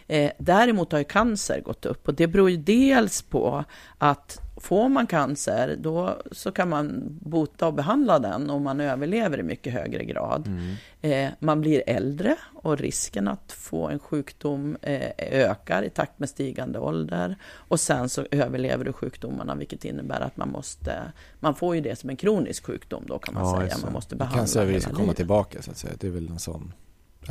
Eh, 0.07 0.31
däremot 0.37 0.91
har 0.91 0.99
ju 0.99 1.05
cancer 1.05 1.61
gått 1.61 1.85
upp 1.85 2.07
och 2.07 2.13
det 2.13 2.27
beror 2.27 2.49
ju 2.49 2.57
dels 2.57 3.21
på 3.21 3.63
att 3.97 4.41
får 4.57 4.89
man 4.89 5.07
cancer 5.07 5.75
då 5.79 6.21
så 6.31 6.51
kan 6.51 6.69
man 6.69 7.01
bota 7.21 7.67
och 7.67 7.73
behandla 7.73 8.19
den 8.19 8.49
och 8.49 8.61
man 8.61 8.81
överlever 8.81 9.39
i 9.39 9.43
mycket 9.43 9.73
högre 9.73 10.03
grad. 10.03 10.47
Mm. 10.47 10.75
Eh, 11.01 11.31
man 11.39 11.61
blir 11.61 11.83
äldre 11.87 12.35
och 12.53 12.77
risken 12.77 13.27
att 13.27 13.51
få 13.51 13.87
en 13.87 13.99
sjukdom 13.99 14.77
eh, 14.81 15.09
ökar 15.17 15.83
i 15.83 15.89
takt 15.89 16.19
med 16.19 16.29
stigande 16.29 16.79
ålder. 16.79 17.35
Och 17.53 17.79
sen 17.79 18.09
så 18.09 18.25
överlever 18.31 18.85
du 18.85 18.93
sjukdomarna 18.93 19.55
vilket 19.55 19.85
innebär 19.85 20.21
att 20.21 20.37
man 20.37 20.49
måste, 20.49 21.11
man 21.39 21.55
får 21.55 21.75
ju 21.75 21.81
det 21.81 21.95
som 21.99 22.09
en 22.09 22.15
kronisk 22.17 22.65
sjukdom 22.65 23.03
då 23.07 23.19
kan 23.19 23.33
man 23.33 23.43
Ja, 23.43 23.61
säga. 23.61 23.77
Man 23.83 23.93
måste 23.93 24.15
behandla 24.15 24.37
Cancer 24.39 24.59
vill 24.65 24.69
hela 24.69 24.81
ska 24.81 24.89
komma 24.91 25.01
livet. 25.01 25.17
tillbaka 25.17 25.61
så 25.61 25.71
att 25.71 25.77
säga. 25.77 25.93
Det 25.99 26.07
är 26.07 26.11
väl 26.11 26.27
en 26.29 26.39
sån. 26.39 26.73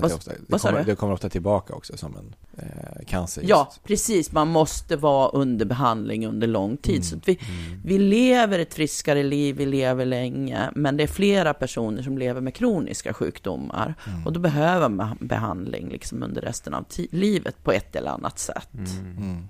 Vad- 0.03 0.11
det, 0.11 0.15
ofta, 0.15 0.31
det, 0.31 0.37
vad 0.49 0.61
kommer, 0.61 0.85
det 0.85 0.95
kommer 0.97 1.13
ofta 1.13 1.29
tillbaka 1.29 1.75
också 1.75 1.97
som 1.97 2.17
en 2.17 2.35
eh, 2.59 3.07
cancer. 3.07 3.41
Just. 3.41 3.51
Ja, 3.51 3.73
precis. 3.85 4.33
Man 4.33 4.49
måste 4.49 4.97
vara 4.97 5.29
under 5.29 5.67
behandling 5.67 6.27
under 6.27 6.47
lång 6.47 6.77
tid. 6.77 6.95
Mm. 6.95 7.03
Så 7.05 7.17
vi, 7.25 7.39
vi 7.85 7.99
lever 7.99 8.59
ett 8.59 8.75
friskare 8.75 9.23
liv, 9.23 9.57
vi 9.57 9.67
lever 9.67 10.05
länge, 10.05 10.71
men 10.75 10.97
det 10.97 11.03
är 11.03 11.07
flera 11.09 11.55
personer 11.55 12.03
som 12.03 12.19
lever 12.19 12.41
med 12.41 12.55
kroniska 12.55 13.13
sjukdomar. 13.15 13.95
Mm. 14.09 14.27
Och 14.27 14.33
då 14.33 14.41
behöver 14.41 14.89
man 14.89 15.17
behandling 15.21 15.89
liksom 15.89 16.23
under 16.23 16.41
resten 16.43 16.75
av 16.75 16.85
livet 17.11 17.65
på 17.65 17.73
ett 17.73 17.97
eller 17.97 18.11
annat 18.11 18.39
sätt. 18.39 18.69
Mm. 18.75 19.17
Mm. 19.17 19.49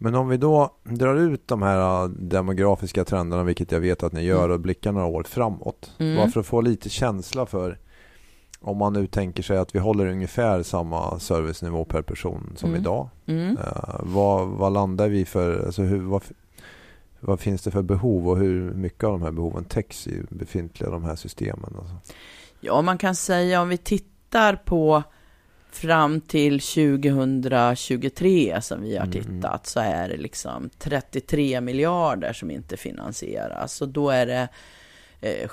Men 0.00 0.14
om 0.14 0.28
vi 0.28 0.36
då 0.36 0.74
drar 0.84 1.14
ut 1.16 1.48
de 1.48 1.62
här 1.62 2.02
äh, 2.04 2.08
demografiska 2.10 3.04
trenderna, 3.04 3.42
vilket 3.44 3.72
jag 3.72 3.80
vet 3.80 4.02
att 4.02 4.12
ni 4.12 4.22
gör, 4.22 4.38
Mm. 4.44 4.50
och 4.52 4.60
blickar 4.60 4.92
några 4.92 5.06
år 5.06 5.22
framåt. 5.28 5.90
Mm. 5.98 6.16
Bara 6.16 6.28
för 6.30 6.40
att 6.40 6.46
få 6.46 6.60
lite 6.60 6.88
känsla 6.88 7.46
för 7.46 7.78
om 8.68 8.76
man 8.76 8.92
nu 8.92 9.06
tänker 9.06 9.42
sig 9.42 9.58
att 9.58 9.74
vi 9.74 9.78
håller 9.78 10.06
ungefär 10.06 10.62
samma 10.62 11.18
servicenivå 11.18 11.84
per 11.84 12.02
person 12.02 12.52
som 12.56 12.68
Mm. 12.68 12.80
idag. 12.80 13.08
Mm. 13.26 13.56
Eh, 13.58 14.00
vad, 14.00 14.48
vad 14.48 14.72
landar 14.72 15.08
vi 15.08 15.24
för, 15.24 15.66
alltså 15.66 15.82
hur, 15.82 15.98
vad, 16.00 16.22
vad 17.20 17.40
finns 17.40 17.62
det 17.62 17.70
för 17.70 17.82
behov 17.82 18.28
och 18.28 18.38
hur 18.38 18.74
mycket 18.74 19.04
av 19.04 19.10
de 19.12 19.22
här 19.22 19.30
behoven 19.32 19.64
täcks 19.64 20.06
i 20.06 20.22
befintliga 20.30 20.90
de 20.90 21.04
här 21.04 21.16
systemen? 21.16 21.74
Alltså? 21.78 21.94
Ja, 22.60 22.82
man 22.82 22.98
kan 22.98 23.14
säga 23.14 23.62
om 23.62 23.68
vi 23.68 23.76
tittar 23.76 24.56
på 24.56 25.02
fram 25.70 26.20
till 26.20 26.60
2023 26.60 28.58
som 28.62 28.82
vi 28.82 28.96
har 28.96 29.06
Mm, 29.06 29.12
tittat 29.24 29.66
så 29.66 29.80
är 29.80 30.08
det 30.08 30.16
liksom 30.16 30.70
33 30.78 31.60
miljarder 31.60 32.32
som 32.32 32.50
inte 32.50 32.76
finansieras 32.76 33.80
och 33.82 33.88
då 33.88 34.10
är 34.10 34.26
det 34.26 34.48
eh, 35.20 35.48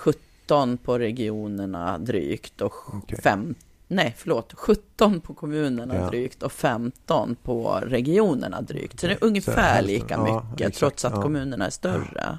17 0.46 0.78
på 0.78 1.00
regionerna 1.00 1.98
drygt 1.98 2.62
och 2.62 2.74
Okej. 2.96 3.22
fem, 3.22 3.56
nej 3.88 4.14
förlåt, 4.18 4.54
17 4.54 5.22
på 5.22 5.34
kommunerna 5.34 5.96
Ja. 5.96 6.10
drygt 6.10 6.44
och 6.44 6.52
15 6.52 7.36
på 7.44 7.80
regionerna 7.86 8.62
drygt. 8.62 9.00
Så 9.00 9.08
det 9.08 9.14
är 9.14 9.24
ungefär 9.24 9.82
lika 9.82 10.14
Ja, 10.14 10.24
mycket 10.52 10.68
exakt. 10.68 10.78
trots 10.80 11.06
att 11.06 11.14
Ja. 11.16 11.22
kommunerna 11.22 11.66
är 11.66 11.70
större. 11.70 12.38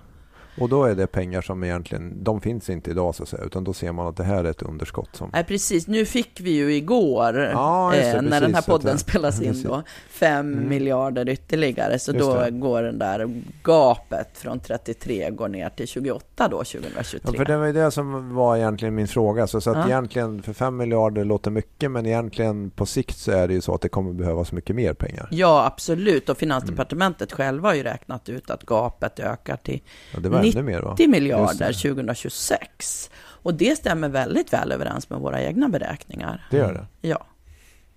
Och 0.60 0.68
då 0.68 0.84
är 0.84 0.94
det 0.94 1.06
pengar 1.06 1.40
som 1.42 1.64
egentligen, 1.64 2.24
de 2.24 2.40
finns 2.40 2.70
inte 2.70 2.90
idag 2.90 3.14
så 3.14 3.22
att 3.22 3.28
säga, 3.28 3.44
utan 3.44 3.64
då 3.64 3.72
ser 3.72 3.92
man 3.92 4.06
att 4.06 4.16
det 4.16 4.24
här 4.24 4.44
är 4.44 4.50
ett 4.50 4.62
underskott 4.62 5.08
som... 5.16 5.30
Nej, 5.32 5.44
precis. 5.44 5.86
Nu 5.86 6.04
fick 6.04 6.40
vi 6.40 6.50
ju 6.50 6.74
igår, 6.74 7.38
Ja, 7.38 7.90
det, 7.94 8.10
eh, 8.12 8.22
när 8.22 8.40
den 8.40 8.54
här 8.54 8.62
podden 8.62 8.92
det- 8.92 8.98
spelas 8.98 9.42
in 9.42 9.62
då, 9.62 9.82
fem 10.10 10.52
Mm. 10.52 10.68
miljarder 10.68 11.28
ytterligare. 11.28 11.98
Så 11.98 12.12
Just 12.12 12.26
då 12.26 12.34
det. 12.40 12.50
går 12.50 12.82
den 12.82 12.98
där 12.98 13.42
gapet 13.62 14.28
från 14.38 14.60
33 14.60 15.30
går 15.30 15.48
ner 15.48 15.68
till 15.68 15.86
28 15.88 16.48
då, 16.48 16.64
2023. 16.64 17.20
Ja, 17.24 17.32
för 17.38 17.44
det 17.44 17.56
var 17.56 17.66
ju 17.66 17.72
det 17.72 17.90
som 17.90 18.34
var 18.34 18.56
egentligen 18.56 18.94
min 18.94 19.08
fråga. 19.08 19.46
Så, 19.46 19.60
så 19.60 19.70
att 19.70 19.76
Ja. 19.76 19.86
egentligen 19.86 20.42
för 20.42 20.52
5 20.52 20.76
miljarder 20.76 21.24
låter 21.24 21.50
mycket 21.50 21.90
men 21.90 22.06
egentligen 22.06 22.70
på 22.70 22.86
sikt 22.86 23.16
så 23.18 23.32
är 23.32 23.48
det 23.48 23.54
ju 23.54 23.60
så 23.60 23.74
att 23.74 23.80
det 23.80 23.88
kommer 23.88 24.12
behövas 24.12 24.52
mycket 24.52 24.76
mer 24.76 24.94
pengar. 24.94 25.28
Ja, 25.30 25.66
absolut. 25.66 26.28
Och 26.28 26.36
Finansdepartementet 26.38 27.32
Mm. 27.32 27.36
själva 27.36 27.68
har 27.68 27.74
ju 27.74 27.82
räknat 27.82 28.28
ut 28.28 28.50
att 28.50 28.62
gapet 28.66 29.20
ökar 29.20 29.56
till 29.56 29.80
Ja, 30.14 30.20
90 30.46 30.58
ännu 30.60 30.70
mer 30.72 30.80
va? 30.82 30.90
90 30.90 31.08
miljarder 31.08 31.66
Just 31.68 31.82
det. 31.82 31.88
2026. 31.88 33.10
Och 33.24 33.54
det 33.54 33.76
stämmer 33.76 34.08
väldigt 34.08 34.52
väl 34.52 34.72
överens 34.72 35.10
med 35.10 35.18
våra 35.20 35.42
egna 35.42 35.68
beräkningar. 35.68 36.46
Det 36.50 36.56
gör 36.56 36.72
det? 36.72 37.08
Ja, 37.08 37.26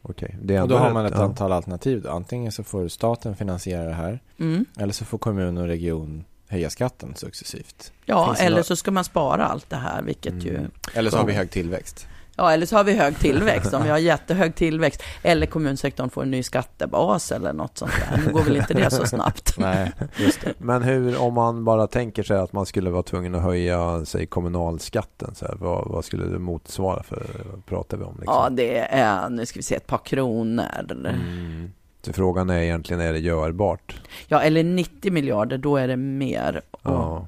Okej. 0.01 0.37
Det 0.41 0.55
är 0.55 0.61
Och 0.61 0.67
då 0.67 0.77
har 0.77 0.93
man 0.93 1.05
ett 1.05 1.13
ja. 1.15 1.23
antal 1.23 1.51
alternativ. 1.51 2.07
Antingen 2.07 2.51
så 2.51 2.63
får 2.63 2.87
staten 2.87 3.35
finansiera 3.35 3.83
det 3.83 3.93
här. 3.93 4.19
mm. 4.39 4.65
Eller 4.79 4.93
så 4.93 5.05
får 5.05 5.17
kommun 5.17 5.57
och 5.57 5.67
region 5.67 6.23
höja 6.47 6.69
skatten 6.69 7.15
successivt. 7.15 7.91
ja 8.05 8.35
eller 8.39 8.49
några- 8.49 8.63
så 8.63 8.75
ska 8.75 8.91
man 8.91 9.03
spara 9.03 9.45
allt 9.45 9.69
det 9.69 9.75
här, 9.75 10.01
vilket 10.01 10.45
ju 10.45 10.55
Mm. 10.57 10.71
Eller 10.93 11.11
så 11.11 11.17
har 11.17 11.25
vi 11.25 11.33
hög 11.33 11.49
tillväxt. 11.51 12.07
Ja, 12.39 12.51
eller 12.51 12.65
så 12.65 12.75
har 12.75 12.83
vi 12.83 12.93
hög 12.93 13.19
tillväxt, 13.19 13.73
om 13.73 13.83
vi 13.83 13.89
har 13.89 13.97
jättehög 13.97 14.55
tillväxt. 14.55 15.03
Eller 15.23 15.45
kommunsektorn 15.45 16.09
får 16.09 16.23
en 16.23 16.31
ny 16.31 16.43
skattebas 16.43 17.31
eller 17.31 17.53
något 17.53 17.77
sånt 17.77 17.91
där. 17.91 18.23
Nu 18.25 18.33
går 18.33 18.43
väl 18.43 18.57
inte 18.57 18.73
det 18.73 18.91
så 18.91 19.05
snabbt. 19.05 19.53
Nej, 19.57 19.91
just 20.17 20.41
det. 20.41 20.53
Men 20.57 20.83
hur, 20.83 21.21
om 21.21 21.33
man 21.33 21.65
bara 21.65 21.87
tänker 21.87 22.23
sig 22.23 22.37
att 22.37 22.53
man 22.53 22.65
skulle 22.65 22.89
vara 22.89 23.03
tvungen 23.03 23.35
att 23.35 23.41
höja 23.41 24.05
sig 24.05 24.25
kommunalskatten, 24.25 25.35
så 25.35 25.45
här, 25.45 25.55
vad, 25.59 25.87
vad 25.87 26.05
skulle 26.05 26.25
det 26.25 26.39
motsvara 26.39 27.03
för, 27.03 27.25
vad 27.51 27.65
pratar 27.65 27.97
vi 27.97 28.03
om? 28.03 28.15
Liksom? 28.19 28.35
Ja, 28.35 28.49
det 28.49 28.77
är, 28.77 29.29
nu 29.29 29.45
ska 29.45 29.59
vi 29.59 29.63
se, 29.63 29.75
ett 29.75 29.87
par 29.87 29.97
kronor. 29.97 30.63
Mm. 30.89 31.71
Så 32.01 32.13
frågan 32.13 32.49
är 32.49 32.61
egentligen, 32.61 33.01
är 33.01 33.13
det 33.13 33.19
görbart? 33.19 34.01
Ja, 34.27 34.41
eller 34.41 34.63
90 34.63 35.11
miljarder, 35.11 35.57
då 35.57 35.77
är 35.77 35.87
det 35.87 35.97
mer. 35.97 36.61
Ja. 36.83 37.27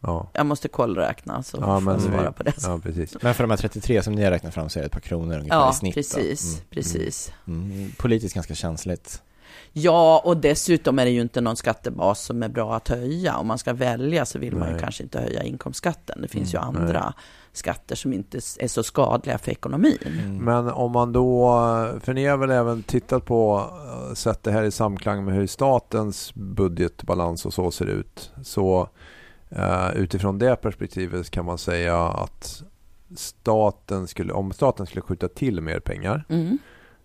Ja, 0.00 0.30
Jag 0.34 0.46
måste 0.46 0.68
kollräkna, 0.68 1.42
så 1.42 1.56
Ja, 1.60 1.80
får 1.80 1.92
jag 1.92 2.02
svara 2.02 2.32
på 2.32 2.42
det. 2.42 2.52
ja 2.62 2.80
precis. 2.82 3.16
Men 3.22 3.34
för 3.34 3.44
de 3.44 3.50
här 3.50 3.56
33 3.56 4.02
som 4.02 4.14
ni 4.14 4.24
har 4.24 4.30
räknat 4.30 4.54
fram 4.54 4.68
så 4.68 4.78
är 4.78 4.82
det 4.82 4.86
ett 4.86 4.92
par 4.92 5.00
kronor 5.00 5.38
ungefär 5.38 5.56
Ja, 5.56 5.70
i 5.70 5.74
snitt. 5.74 5.94
då. 5.94 5.98
precis, 6.00 6.54
Mm. 6.54 6.64
precis. 6.70 7.32
Mm. 7.46 7.90
Politiskt 7.98 8.34
ganska 8.34 8.54
känsligt. 8.54 9.22
Ja, 9.72 10.22
och 10.24 10.36
dessutom 10.36 10.98
är 10.98 11.04
det 11.04 11.10
ju 11.10 11.20
inte 11.20 11.40
någon 11.40 11.56
skattebas 11.56 12.20
som 12.24 12.42
är 12.42 12.48
bra 12.48 12.76
att 12.76 12.88
höja. 12.88 13.36
Om 13.36 13.46
man 13.46 13.58
ska 13.58 13.72
välja 13.72 14.26
så 14.26 14.38
vill 14.38 14.56
man 14.56 14.66
ju 14.68 14.72
Nej. 14.74 14.82
kanske 14.82 15.02
inte 15.02 15.20
höja 15.20 15.42
inkomstskatten. 15.42 16.22
Det 16.22 16.28
finns 16.28 16.54
Mm, 16.54 16.62
ju 16.74 16.78
andra 16.80 17.12
skatter 17.52 17.96
som 17.96 18.12
inte 18.12 18.38
är 18.58 18.68
så 18.68 18.82
skadliga 18.82 19.38
för 19.38 19.50
ekonomin. 19.50 19.98
Mm. 20.06 20.36
Men 20.36 20.68
om 20.70 20.92
man 20.92 21.12
då, 21.12 21.50
för 22.00 22.14
ni 22.14 22.26
har 22.26 22.36
väl 22.36 22.50
även 22.50 22.82
tittat 22.82 23.24
på, 23.24 23.70
eh, 24.08 24.14
sett 24.14 24.42
det 24.42 24.52
här 24.52 24.62
i 24.62 24.70
samklang 24.70 25.24
med 25.24 25.34
hur 25.34 25.46
statens 25.46 26.34
budgetbalans 26.34 27.46
och 27.46 27.54
så 27.54 27.70
ser 27.70 27.86
ut. 27.86 28.30
Så 28.44 28.88
eh, 29.50 29.90
utifrån 29.96 30.38
det 30.38 30.56
perspektivet 30.56 31.30
kan 31.30 31.44
man 31.44 31.58
säga 31.58 31.98
att 32.02 32.62
staten 33.16 34.06
skulle, 34.06 34.32
om 34.32 34.52
staten 34.52 34.86
skulle 34.86 35.02
skjuta 35.02 35.28
till 35.28 35.60
mer 35.60 35.80
pengar 35.80 36.24
Mm. 36.28 36.58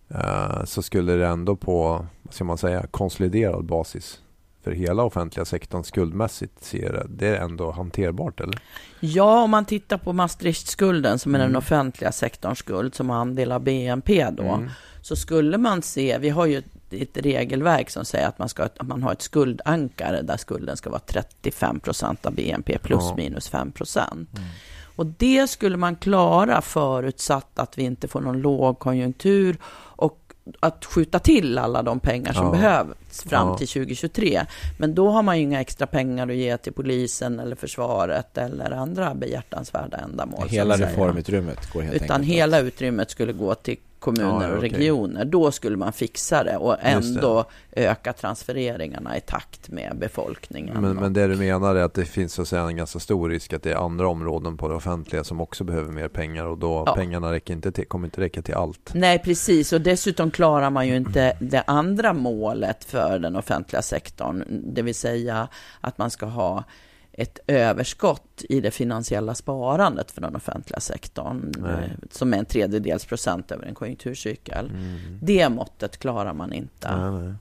eh, 0.08 0.64
så 0.64 0.82
skulle 0.82 1.12
det 1.12 1.26
ändå 1.26 1.56
på, 1.56 2.06
vad 2.22 2.34
ska 2.34 2.44
man 2.44 2.58
säga, 2.58 2.86
konsoliderad 2.90 3.64
basis 3.64 4.20
för 4.62 4.72
hela 4.72 5.02
offentliga 5.02 5.44
sektorn 5.44 5.84
skuldmässigt 5.84 6.64
se 6.64 6.88
det, 6.88 7.06
det 7.08 7.28
är 7.28 7.40
ändå 7.44 7.70
hanterbart 7.70 8.40
eller? 8.40 8.58
Ja, 9.00 9.42
om 9.42 9.50
man 9.50 9.64
tittar 9.64 9.98
på 9.98 10.12
Maastrichtskulden 10.12 11.18
som 11.18 11.34
är 11.34 11.38
den 11.38 11.48
Mm. 11.48 11.58
offentliga 11.58 12.12
sektorns 12.12 12.58
skuld 12.58 12.94
som 12.94 13.10
andel 13.10 13.52
av 13.52 13.60
BNP 13.60 14.30
då, 14.30 14.42
Mm. 14.42 14.70
så 15.02 15.16
skulle 15.16 15.58
man 15.58 15.82
se, 15.82 16.18
vi 16.18 16.28
har 16.28 16.46
ju 16.46 16.62
ett, 17.02 17.16
regelverk 17.24 17.90
som 17.90 18.04
säger 18.04 18.28
att 18.28 18.38
man, 18.38 18.48
ska, 18.48 18.62
att 18.62 18.82
man 18.82 19.02
har 19.02 19.12
ett 19.12 19.22
skuldankare 19.22 20.22
där 20.22 20.36
skulden 20.36 20.76
ska 20.76 20.90
vara 20.90 21.00
35 21.06 21.80
procent 21.80 22.26
av 22.26 22.34
BNP 22.34 22.78
plus 22.78 23.02
Ja. 23.02 23.14
minus 23.16 23.48
5 23.48 23.72
procent. 23.72 24.28
Mm. 24.38 24.48
Och 24.96 25.06
det 25.06 25.50
skulle 25.50 25.76
man 25.76 25.96
klara 25.96 26.60
förutsatt 26.62 27.58
att 27.58 27.78
vi 27.78 27.82
inte 27.82 28.08
får 28.08 28.20
någon 28.20 28.40
lågkonjunktur 28.40 29.56
och 29.96 30.18
att 30.60 30.84
skjuta 30.84 31.18
till 31.18 31.58
alla 31.58 31.82
de 31.82 32.00
pengar 32.00 32.32
som 32.32 32.44
Ja. 32.46 32.52
behövs 32.52 33.22
fram 33.26 33.48
Ja. 33.48 33.58
till 33.58 33.68
2023. 33.68 34.46
Men 34.78 34.94
då 34.94 35.10
har 35.10 35.22
man 35.22 35.36
ju 35.36 35.42
inga 35.42 35.60
extra 35.60 35.86
pengar 35.86 36.28
att 36.28 36.34
ge 36.36 36.56
till 36.56 36.72
polisen 36.72 37.40
eller 37.40 37.56
försvaret 37.56 38.38
eller 38.38 38.70
andra 38.70 39.14
behjärtansvärda 39.14 39.96
ändamål. 39.96 40.48
Hela 40.48 40.76
reformutrymmet 40.76 41.72
går 41.72 41.82
helt 41.82 41.94
Utan 41.94 42.10
enkelt 42.20 42.36
hela 42.36 42.58
utrymmet 42.60 43.10
skulle 43.10 43.32
gå 43.32 43.54
till 43.54 43.76
kommuner 44.04 44.42
Ja, 44.42 44.48
ja, 44.48 44.54
och 44.56 44.60
regioner. 44.62 45.24
Då 45.24 45.50
skulle 45.50 45.76
man 45.76 45.92
fixa 45.92 46.44
det 46.44 46.56
och 46.56 46.76
Just 46.94 47.14
det. 47.14 47.18
ändå 47.18 47.44
öka 47.72 48.12
transfereringarna 48.12 49.16
i 49.16 49.20
takt 49.20 49.68
med 49.70 49.96
befolkningen. 50.00 50.80
Men, 50.80 50.96
men 50.96 51.12
det 51.12 51.26
du 51.26 51.36
menar 51.36 51.74
är 51.74 51.82
att 51.82 51.94
det 51.94 52.04
finns 52.04 52.32
så 52.32 52.42
att 52.42 52.48
säga 52.48 52.62
en 52.62 52.76
ganska 52.76 52.98
stor 52.98 53.28
risk 53.28 53.52
att 53.52 53.62
det 53.62 53.70
är 53.72 53.76
andra 53.76 54.08
områden 54.08 54.56
på 54.56 54.68
det 54.68 54.74
offentliga 54.74 55.24
som 55.24 55.40
också 55.40 55.64
behöver 55.64 55.92
mer 55.92 56.08
pengar 56.08 56.44
och 56.46 56.58
då 56.58 56.82
Ja. 56.86 56.94
pengarna 56.94 57.32
räcker 57.32 57.54
inte 57.54 57.72
till, 57.72 57.86
kommer 57.86 58.06
inte 58.06 58.20
räcka 58.20 58.42
till 58.42 58.54
allt. 58.54 58.90
Nej, 58.94 59.18
precis. 59.18 59.72
Och 59.72 59.80
dessutom 59.80 60.30
klarar 60.30 60.70
man 60.70 60.88
ju 60.88 60.96
inte 60.96 61.36
det 61.40 61.62
andra 61.66 62.12
målet 62.12 62.84
för 62.84 63.18
den 63.18 63.36
offentliga 63.36 63.82
sektorn, 63.82 64.44
det 64.74 64.82
vill 64.82 64.94
säga 64.94 65.48
att 65.80 65.98
man 65.98 66.10
ska 66.10 66.26
ha 66.26 66.64
ett 67.16 67.38
överskott 67.46 68.42
i 68.48 68.60
det 68.60 68.70
finansiella 68.70 69.34
sparandet 69.34 70.10
för 70.10 70.20
den 70.20 70.36
offentliga 70.36 70.80
sektorn, 70.80 71.52
Nej. 71.58 71.96
som 72.10 72.34
är 72.34 72.38
en 72.38 72.44
tredjedels 72.44 73.04
procent 73.04 73.52
över 73.52 73.66
en 73.66 73.74
konjunkturcykel. 73.74 74.70
Mm. 74.70 74.98
Det 75.22 75.48
måttet 75.48 75.98
klarar 75.98 76.32
man 76.34 76.52
inte. 76.52 76.96
Nej, 76.96 77.10
nej. 77.22 77.34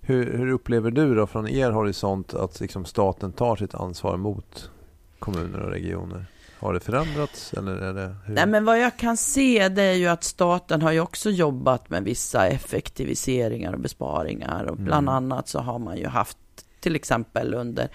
Hur, 0.00 0.38
hur 0.38 0.48
upplever 0.48 0.90
du 0.90 1.14
då 1.14 1.26
från 1.26 1.48
er 1.48 1.70
horisont 1.70 2.34
att 2.34 2.60
liksom 2.60 2.84
staten 2.84 3.32
tar 3.32 3.56
sitt 3.56 3.74
ansvar 3.74 4.16
mot 4.16 4.70
kommuner 5.18 5.60
och 5.60 5.70
regioner? 5.70 6.26
Har 6.58 6.74
det 6.74 6.80
förändrats 6.80 7.52
eller 7.54 7.72
är 7.72 7.94
det? 7.94 8.16
Hur? 8.26 8.34
Nej, 8.34 8.46
men 8.46 8.64
vad 8.64 8.80
jag 8.80 8.96
kan 8.96 9.16
se 9.16 9.68
det 9.68 9.82
är 9.82 9.92
ju 9.94 10.06
att 10.06 10.24
staten 10.24 10.82
har 10.82 10.92
ju 10.92 11.00
också 11.00 11.30
jobbat 11.30 11.90
med 11.90 12.04
vissa 12.04 12.46
effektiviseringar 12.46 13.72
och 13.72 13.80
besparingar. 13.80 14.64
Och 14.64 14.76
bland 14.76 15.08
Mm. 15.08 15.14
annat 15.14 15.48
så 15.48 15.58
har 15.60 15.78
man 15.78 15.96
ju 15.96 16.06
haft, 16.06 16.38
till 16.80 16.96
exempel 16.96 17.54
under 17.54 17.88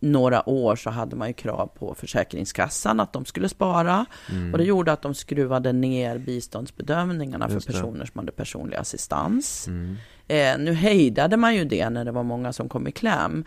några 0.00 0.48
år 0.48 0.76
så 0.76 0.90
hade 0.90 1.16
man 1.16 1.28
ju 1.28 1.34
krav 1.34 1.66
på 1.78 1.94
Försäkringskassan 1.94 3.00
att 3.00 3.12
de 3.12 3.24
skulle 3.24 3.48
spara. 3.48 4.06
Mm. 4.30 4.52
Och 4.52 4.58
det 4.58 4.64
gjorde 4.64 4.92
att 4.92 5.02
de 5.02 5.14
skruvade 5.14 5.72
ner 5.72 6.18
biståndsbedömningarna 6.18 7.48
för 7.48 7.60
personer 7.60 8.04
som 8.04 8.18
hade 8.18 8.32
personlig 8.32 8.76
assistans. 8.76 9.66
Mm. 9.68 9.96
Eh, 10.28 10.58
nu 10.58 10.72
hejdade 10.72 11.36
man 11.36 11.54
ju 11.54 11.64
det 11.64 11.90
när 11.90 12.04
det 12.04 12.12
var 12.12 12.22
många 12.22 12.52
som 12.52 12.68
kom 12.68 12.86
i 12.88 12.92
kläm. 12.92 13.44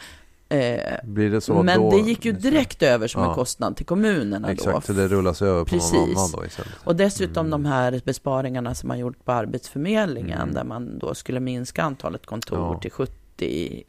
Eh, 0.50 0.58
det 1.04 1.50
men 1.50 1.80
då? 1.80 1.92
det 1.92 1.98
gick 1.98 2.26
ju 2.26 2.32
direkt 2.32 2.84
över 2.84 3.08
som 3.08 3.22
en 3.24 3.28
Ja. 3.28 3.36
kostnad 3.36 3.76
till 3.76 3.86
kommunerna 3.86 4.48
då. 4.48 4.54
Exakt, 4.54 4.86
så 4.88 4.94
det 4.94 5.08
rullas 5.08 5.42
över 5.42 5.66
på 5.66 5.76
någon 5.76 5.80
Precis. 5.80 6.18
annan 6.18 6.32
då 6.32 6.46
istället. 6.46 6.72
Och 6.84 6.96
dessutom 6.96 7.46
Mm. 7.48 7.52
de 7.64 7.70
här 7.70 8.02
besparingarna 8.06 8.76
som 8.76 8.88
man 8.88 9.00
gjort 9.00 9.26
på 9.26 9.32
Arbetsförmedlingen 9.32 10.42
Mm. 10.42 10.54
där 10.54 10.64
man 10.64 11.00
då 11.00 11.14
skulle 11.16 11.40
minska 11.40 11.84
antalet 11.84 12.26
kontor 12.26 12.58
Ja. 12.60 12.80
till 12.80 12.92
70, 12.92 13.14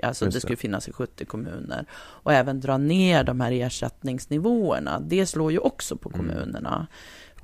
alltså 0.03 0.25
Just 0.25 0.35
det 0.35 0.41
skulle 0.41 0.55
det. 0.57 0.61
finnas 0.61 0.89
i 0.89 0.93
70 0.93 1.25
kommuner. 1.25 1.87
Och 1.95 2.33
även 2.33 2.61
dra 2.61 2.79
ner 2.79 3.25
de 3.25 3.41
här 3.41 3.53
ersättningsnivåerna, 3.53 5.01
det 5.01 5.27
slår 5.27 5.53
ju 5.53 5.59
också 5.59 5.97
på 5.97 6.09
Mm. 6.09 6.21
kommunerna. 6.21 6.87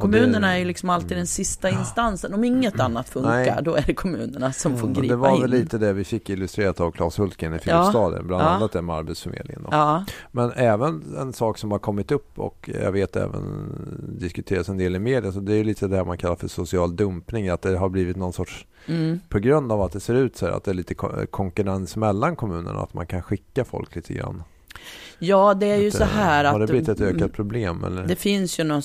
Kommunerna 0.00 0.54
är 0.54 0.59
ju 0.59 0.64
liksom 0.64 0.90
alltid 0.90 1.16
den 1.16 1.26
sista 1.26 1.71
instansen. 1.71 2.35
Om 2.35 2.45
inget 2.45 2.80
annat 2.80 3.09
funkar, 3.09 3.30
Nej. 3.30 3.59
då 3.62 3.75
är 3.75 3.83
det 3.87 3.95
kommunerna 3.95 4.52
som 4.52 4.76
får 4.78 4.87
Mm, 4.87 5.00
gripa 5.00 5.12
det 5.14 5.16
var 5.16 5.35
in. 5.35 5.40
väl 5.40 5.50
lite 5.50 5.78
det 5.78 5.92
vi 5.92 6.04
fick 6.04 6.30
illustrerat 6.30 6.80
av 6.80 6.90
Claes 6.90 7.19
Hultgren 7.19 7.54
i 7.54 7.59
Filipstad, 7.59 8.23
bland 8.23 8.42
Ja. 8.45 8.49
annat 8.49 8.73
det 8.73 8.83
med 8.83 8.97
Arbetsförmedlingen. 8.97 9.66
Ja, 9.71 10.04
Men 10.33 10.52
även 10.52 11.16
en 11.19 11.33
sak 11.33 11.59
som 11.59 11.71
har 11.71 11.78
kommit 11.78 12.12
upp 12.12 12.38
och 12.38 12.71
jag 12.83 12.92
vet 12.92 13.16
även 13.16 13.71
diskuteras 14.19 14.69
en 14.69 14.78
del 14.78 14.97
i 14.97 14.99
media, 14.99 15.33
så 15.33 15.40
det 15.40 15.54
är 15.54 15.64
lite 15.64 15.88
det 15.88 16.04
man 16.04 16.19
kallar 16.19 16.37
för 16.37 16.49
social 16.49 16.97
dumpning, 16.97 17.49
att 17.49 17.62
det 17.62 17.76
har 17.78 17.88
blivit 17.88 18.16
någon 18.16 18.33
sorts, 18.33 18.66
mm. 18.87 19.21
på 19.28 19.38
grund 19.38 19.73
av 19.73 19.83
att 19.83 19.92
det 19.92 20.00
ser 20.00 20.14
ut 20.14 20.37
så 20.37 20.47
här, 20.47 20.52
att 20.52 20.64
det 20.64 20.71
är 20.71 20.75
lite 20.75 20.95
ko- 20.95 21.26
konkurrens 21.30 21.97
mellan 21.97 22.37
kommunerna, 22.37 22.80
att 22.80 22.95
man 22.95 23.07
kan 23.07 23.23
skicka 23.23 23.64
folk 23.64 23.97
lite 23.97 24.14
grann. 24.14 24.42
Ja 25.18 25.54
det 25.54 25.66
är 25.66 25.76
ju 25.76 25.88
Att, 25.88 25.94
så 25.94 26.02
eh, 26.02 26.08
här 26.08 26.44
att 26.44 26.52
Har 26.52 26.60
det 26.60 26.66
blivit 26.66 26.88
ett 26.88 27.00
mm, 27.00 27.16
ökat 27.16 27.32
problem 27.32 27.84
eller? 27.84 28.02
det 28.06 28.16
finns 28.16 28.60
ju 28.60 28.64
någon, 28.64 28.82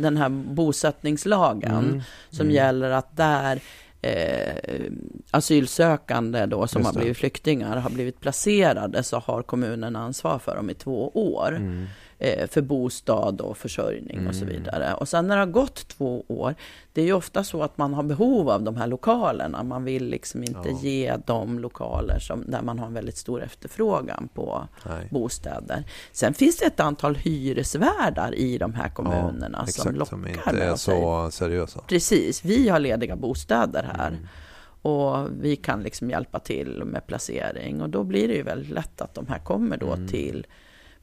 den 0.00 0.16
här 0.16 0.28
bosättningslagen 0.28 1.84
Mm, 1.84 2.02
som 2.30 2.40
mm. 2.40 2.54
gäller 2.54 2.90
att 2.90 3.16
där 3.16 3.60
eh, 4.02 4.84
asylsökande 5.30 6.46
då 6.46 6.66
som 6.66 6.84
har 6.84 6.92
blivit 6.92 7.16
flyktingar 7.16 7.76
har 7.76 7.90
blivit 7.90 8.20
placerade 8.20 9.02
så 9.02 9.18
har 9.18 9.42
kommunen 9.42 9.96
ansvar 9.96 10.38
för 10.38 10.56
dem 10.56 10.70
i 10.70 10.74
två 10.74 11.08
år. 11.08 11.56
Mm. 11.56 11.86
Eh, 12.24 12.46
för 12.48 12.62
bostad 12.62 13.40
och 13.40 13.56
försörjning 13.58 14.26
och 14.28 14.34
så 14.34 14.44
Mm. 14.44 14.54
vidare. 14.56 14.94
Och 14.94 15.08
sen 15.08 15.26
när 15.26 15.36
det 15.36 15.40
har 15.42 15.46
gått 15.46 15.88
två 15.88 16.24
år, 16.28 16.54
det 16.92 17.00
är 17.00 17.04
ju 17.06 17.12
ofta 17.12 17.44
så 17.44 17.62
att 17.62 17.78
man 17.78 17.94
har 17.94 18.02
behov 18.02 18.50
av 18.50 18.62
de 18.62 18.76
här 18.76 18.86
lokalerna. 18.86 19.62
Man 19.62 19.84
vill 19.84 20.04
liksom 20.08 20.42
inte 20.42 20.68
Ja. 20.68 20.78
ge 20.82 21.16
de 21.26 21.58
lokaler 21.58 22.18
som, 22.18 22.44
där 22.46 22.62
man 22.62 22.78
har 22.78 22.86
en 22.86 22.94
väldigt 22.94 23.16
stor 23.16 23.42
efterfrågan 23.42 24.28
på 24.34 24.68
Nej. 24.86 25.08
bostäder. 25.10 25.84
Sen 26.12 26.34
finns 26.34 26.58
det 26.58 26.66
ett 26.66 26.80
antal 26.80 27.14
hyresvärdar 27.14 28.34
i 28.34 28.58
de 28.58 28.74
här 28.74 28.88
kommunerna 28.88 29.64
Ja, 29.66 29.72
som 29.72 29.94
lockar 29.94 30.10
som 30.10 30.26
inte 30.26 30.50
är 30.64 30.76
så 30.76 31.30
seriösa. 31.30 31.80
Precis, 31.88 32.44
vi 32.44 32.68
har 32.68 32.78
lediga 32.78 33.16
bostäder 33.16 33.90
här. 33.96 34.08
Mm. 34.08 34.26
Och 34.82 35.28
vi 35.40 35.56
kan 35.56 35.82
liksom 35.82 36.10
hjälpa 36.10 36.38
till 36.38 36.82
med 36.84 37.06
placering. 37.06 37.82
Och 37.82 37.88
då 37.90 38.04
blir 38.04 38.28
det 38.28 38.34
ju 38.34 38.42
väldigt 38.42 38.70
lätt 38.70 39.00
att 39.00 39.14
de 39.14 39.26
här 39.26 39.38
kommer 39.38 39.76
då 39.76 39.92
Mm. 39.92 40.08
till 40.08 40.46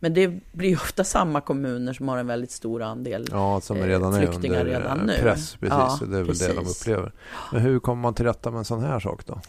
men 0.03 0.13
det 0.13 0.27
blir 0.51 0.75
ofta 0.75 1.03
samma 1.03 1.41
kommuner 1.41 1.93
som 1.93 2.07
har 2.07 2.17
en 2.17 2.27
väldigt 2.27 2.51
stor 2.51 2.81
andel. 2.81 3.27
Ja, 3.31 3.61
som 3.61 3.77
eh, 3.77 3.83
redan 3.87 4.13
är 4.13 4.17
flyktingar 4.27 4.59
under 4.59 4.79
redan 4.79 4.99
eh, 4.99 5.05
nu. 5.05 5.13
press. 5.21 5.55
Precis, 5.55 5.69
Ja, 5.69 5.95
så 5.99 6.05
det 6.05 6.17
är 6.17 6.23
väl 6.23 6.37
det 6.37 6.47
de 6.47 6.53
precis. 6.53 6.81
upplever. 6.81 7.11
Men 7.51 7.61
hur 7.61 7.79
kommer 7.79 8.01
man 8.01 8.13
till 8.13 8.25
rätta 8.25 8.51
med 8.51 8.57
en 8.59 8.65
sån 8.65 8.83
här 8.83 8.99
sak 8.99 9.25
då? 9.25 9.41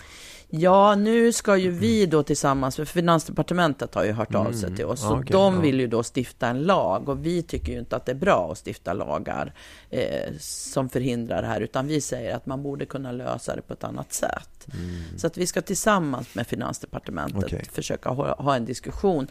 Ja, 0.54 0.94
nu 0.94 1.32
ska 1.32 1.56
ju 1.56 1.70
vi 1.70 2.06
då 2.06 2.22
tillsammans, 2.22 2.76
för 2.76 2.84
Finansdepartementet 2.84 3.94
har 3.94 4.04
ju 4.04 4.12
hört 4.12 4.34
av 4.34 4.52
sig 4.52 4.64
Mm. 4.64 4.76
till 4.76 4.84
oss, 4.84 5.00
Ja, 5.02 5.08
så 5.08 5.14
okej, 5.14 5.32
de 5.32 5.60
vill 5.60 5.80
ju 5.80 5.86
då 5.86 6.02
stifta 6.16 6.46
en 6.48 6.62
lag 6.62 7.08
och 7.08 7.26
vi 7.26 7.42
tycker 7.42 7.72
ju 7.72 7.78
inte 7.78 7.96
att 7.96 8.06
det 8.06 8.12
är 8.12 8.16
bra 8.16 8.52
att 8.52 8.58
stifta 8.66 8.92
lagar 8.92 9.54
eh, 9.90 10.32
som 10.38 10.88
förhindrar 10.88 11.42
det 11.42 11.48
här, 11.48 11.60
utan 11.60 11.86
vi 11.86 12.00
säger 12.00 12.36
att 12.36 12.46
man 12.46 12.62
borde 12.62 12.86
kunna 12.86 13.12
lösa 13.12 13.56
det 13.56 13.62
på 13.62 13.72
ett 13.72 13.84
annat 13.84 14.12
sätt. 14.12 14.66
Mm. 14.74 15.18
Så 15.18 15.26
att 15.26 15.36
vi 15.36 15.46
ska 15.46 15.62
tillsammans 15.62 16.34
med 16.34 16.46
Finansdepartementet 16.46 17.44
Okej. 17.44 17.64
försöka 17.72 18.10
ha, 18.10 18.34
ha 18.34 18.56
en 18.56 18.64
diskussion. 18.64 19.26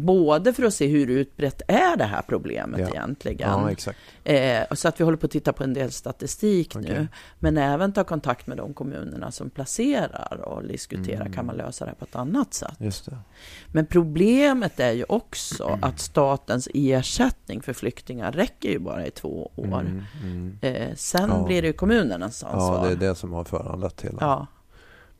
Både 0.00 0.52
för 0.52 0.62
att 0.62 0.74
se 0.74 0.86
hur 0.86 1.10
utbrett 1.10 1.62
är 1.68 1.96
det 1.96 2.04
här 2.04 2.22
problemet 2.28 2.80
Ja. 2.80 2.88
egentligen. 2.88 3.76
Ja. 4.24 4.32
Eh, 4.32 4.64
så 4.72 4.88
att 4.88 5.00
vi 5.00 5.04
håller 5.04 5.16
på 5.18 5.26
att 5.26 5.32
titta 5.32 5.52
på 5.52 5.64
en 5.64 5.74
del 5.74 5.90
statistik 5.92 6.72
Okej. 6.76 6.90
nu. 6.92 7.08
Men 7.38 7.58
även 7.58 7.92
ta 7.92 8.04
kontakt 8.04 8.46
med 8.46 8.56
de 8.56 8.74
kommunerna 8.74 9.30
som 9.32 9.50
placerar 9.50 10.40
och 10.44 10.64
diskutera, 10.64 11.20
Mm. 11.20 11.32
kan 11.32 11.46
man 11.46 11.56
lösa 11.56 11.84
det 11.86 11.94
på 11.98 12.04
ett 12.04 12.16
annat 12.16 12.54
sätt? 12.54 13.08
Men 13.72 13.86
problemet 13.86 14.80
är 14.80 14.92
ju 14.92 15.04
också 15.08 15.78
att 15.82 16.00
statens 16.00 16.68
ersättning 16.74 17.62
för 17.62 17.72
flyktingar 17.72 18.32
räcker 18.32 18.68
ju 18.70 18.78
bara 18.78 19.06
i 19.06 19.10
två 19.10 19.50
år. 19.56 19.80
Mm, 19.80 20.02
mm. 20.22 20.58
Eh, 20.62 20.94
sen 20.96 21.30
Ja. 21.30 21.44
blir 21.46 21.62
det 21.62 21.68
ju 21.68 21.72
kommunernas 21.74 22.44
ansvar. 22.44 22.76
Ja, 22.76 22.84
det 22.86 22.92
är 23.06 23.08
det 23.08 23.14
som 23.14 23.32
har 23.32 23.44
föranlett 23.44 24.00
hela. 24.00 24.46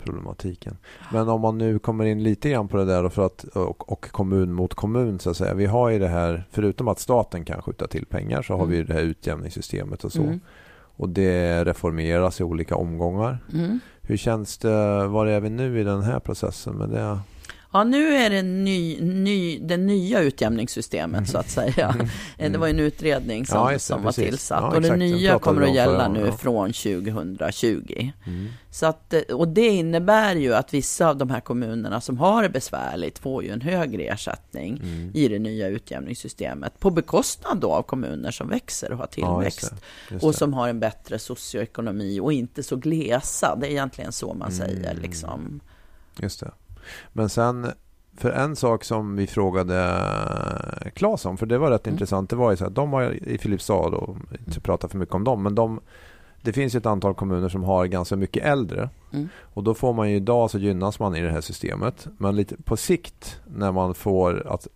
Problematiken. 0.09 0.77
Men 1.13 1.29
om 1.29 1.41
man 1.41 1.59
nu 1.59 1.79
kommer 1.79 2.05
in 2.05 2.23
lite 2.23 2.51
grann 2.51 2.69
på 2.69 2.77
det 2.77 2.85
där 2.85 3.05
och, 3.05 3.13
för 3.13 3.27
att, 3.27 3.45
och, 3.45 3.93
och 3.93 4.11
kommun 4.11 4.53
mot 4.53 4.75
kommun 4.75 5.19
så 5.19 5.31
att 5.31 5.37
säga. 5.37 5.55
Vi 5.55 5.67
har 5.67 5.89
ju 5.89 5.99
det 5.99 6.09
här, 6.09 6.45
förutom 6.51 6.89
att 6.89 6.99
staten 6.99 7.45
kan 7.45 7.63
skjuta 7.63 7.87
till 7.87 8.07
pengar 8.07 8.43
så 8.43 8.53
har 8.53 8.59
Mm. 8.59 8.71
vi 8.71 8.77
ju 8.77 8.85
det 8.85 8.95
här 8.95 9.01
utjämningssystemet 9.03 10.05
och 10.05 10.13
så. 10.13 10.23
Mm. 10.23 10.41
Och 10.97 11.09
det 11.09 11.65
reformeras 11.65 12.41
i 12.41 12.45
olika 12.45 12.77
omgångar. 12.77 13.39
Mm. 13.55 13.81
Hur 14.03 14.17
känns 14.17 14.59
det, 14.59 15.07
var 15.07 15.27
är 15.27 15.41
vi 15.41 15.51
nu 15.51 15.81
i 15.81 15.85
den 15.85 16.03
här 16.03 16.21
processen 16.21 16.75
med 16.75 16.89
det? 16.89 17.19
Ja, 17.73 17.85
nu 17.85 18.15
är 18.15 18.31
det 18.31 18.43
ny, 18.43 19.01
ny, 19.01 19.59
det 19.59 19.77
nya 19.77 20.21
utjämningssystemet 20.21 21.29
så 21.29 21.39
att 21.39 21.51
säga. 21.51 21.95
Eh, 22.39 22.53
Det 22.53 22.59
var 22.59 22.67
ju 22.67 22.71
en 22.71 22.81
utredning 22.81 23.47
som, 23.47 23.59
Ja, 23.59 23.71
det, 23.73 23.79
som 23.79 24.03
var 24.03 24.09
precis. 24.11 24.25
tillsatt. 24.25 24.61
Ja, 24.63 24.77
och 24.77 24.83
det 24.83 24.97
nya 24.97 25.39
kommer 25.39 25.63
att 25.63 25.75
gälla 25.75 26.09
nu 26.09 26.27
ja. 26.27 26.33
från 26.37 26.73
2020. 26.73 28.11
Mm. 28.27 28.49
Så 28.71 28.87
att, 28.87 29.15
eh, 29.15 29.21
och 29.21 29.49
det 29.49 29.67
innebär 29.69 30.35
ju 30.35 30.55
att 30.55 30.75
vissa 30.75 31.09
av 31.09 31.17
de 31.17 31.31
här 31.31 31.41
kommunerna 31.41 32.01
som 32.01 32.19
har 32.19 32.43
det 32.43 32.49
besvärligt 32.49 33.19
får 33.19 33.45
ju 33.45 33.51
en 33.51 33.61
högre 33.61 34.03
ersättning 34.03 34.81
Mm. 34.83 35.11
i 35.15 35.29
det 35.29 35.39
nya 35.39 35.69
utjämningssystemet 35.69 36.81
på 36.81 36.91
bekostnad 36.91 37.59
då 37.59 37.73
av 37.73 37.83
kommuner 37.83 38.31
som 38.31 38.49
växer 38.49 38.93
och 38.93 38.99
har 38.99 39.09
Ja, 39.17 39.45
just 39.45 39.59
tillväxt 39.59 39.75
det, 40.09 40.15
just 40.15 40.25
och 40.25 40.35
som 40.35 40.55
har 40.55 40.69
en 40.69 40.81
bättre 40.81 41.19
socioekonomi 41.19 42.21
och 42.21 42.33
inte 42.33 42.63
så 42.63 42.77
glesa. 42.77 43.57
Det 43.61 43.67
är 43.67 43.71
egentligen 43.71 44.13
så 44.13 44.35
man 44.35 44.53
Mm. 44.53 44.59
säger 44.69 44.95
liksom. 45.03 45.61
Just 46.21 46.41
det. 46.41 46.51
Men 47.13 47.29
sen, 47.29 47.67
för 48.17 48.31
en 48.31 48.57
sak 48.57 48.85
som 48.85 49.17
vi 49.17 49.27
frågade 49.27 50.91
Claes 50.95 51.25
om, 51.27 51.37
för 51.37 51.47
det 51.47 51.59
var 51.59 51.71
rätt 51.71 51.87
Mm. 51.87 51.95
intressant, 51.95 52.31
det 52.31 52.37
var 52.37 52.51
ju 52.51 52.57
så 52.57 52.65
att 52.67 52.75
de 52.75 52.93
har 52.93 53.29
i 53.29 53.39
Filipstad, 53.39 53.75
och 53.75 54.17
inte 54.47 54.61
prata 54.61 54.89
för 54.89 54.99
mycket 54.99 55.15
om 55.15 55.25
dem, 55.25 55.43
men 55.43 55.55
de, 55.55 55.81
det 56.43 56.53
finns 56.53 56.75
ett 56.75 56.87
antal 56.87 57.15
kommuner 57.15 57.49
som 57.49 57.65
har 57.65 57.87
ganska 57.87 58.17
mycket 58.17 58.45
äldre. 58.45 58.91
Mm. 59.13 59.29
Och 59.41 59.63
då 59.65 59.75
får 59.75 59.93
man 59.93 60.11
ju 60.11 60.17
idag 60.17 60.51
så 60.51 60.59
gynnas 60.59 60.99
man 61.01 61.17
i 61.17 61.21
det 61.21 61.31
här 61.31 61.41
systemet. 61.41 62.07
Men 62.19 62.37
lite 62.37 62.57
på 62.65 62.77
sikt 62.77 63.41
när 63.57 63.73
man 63.73 63.95
får 63.95 64.47
att 64.49 64.67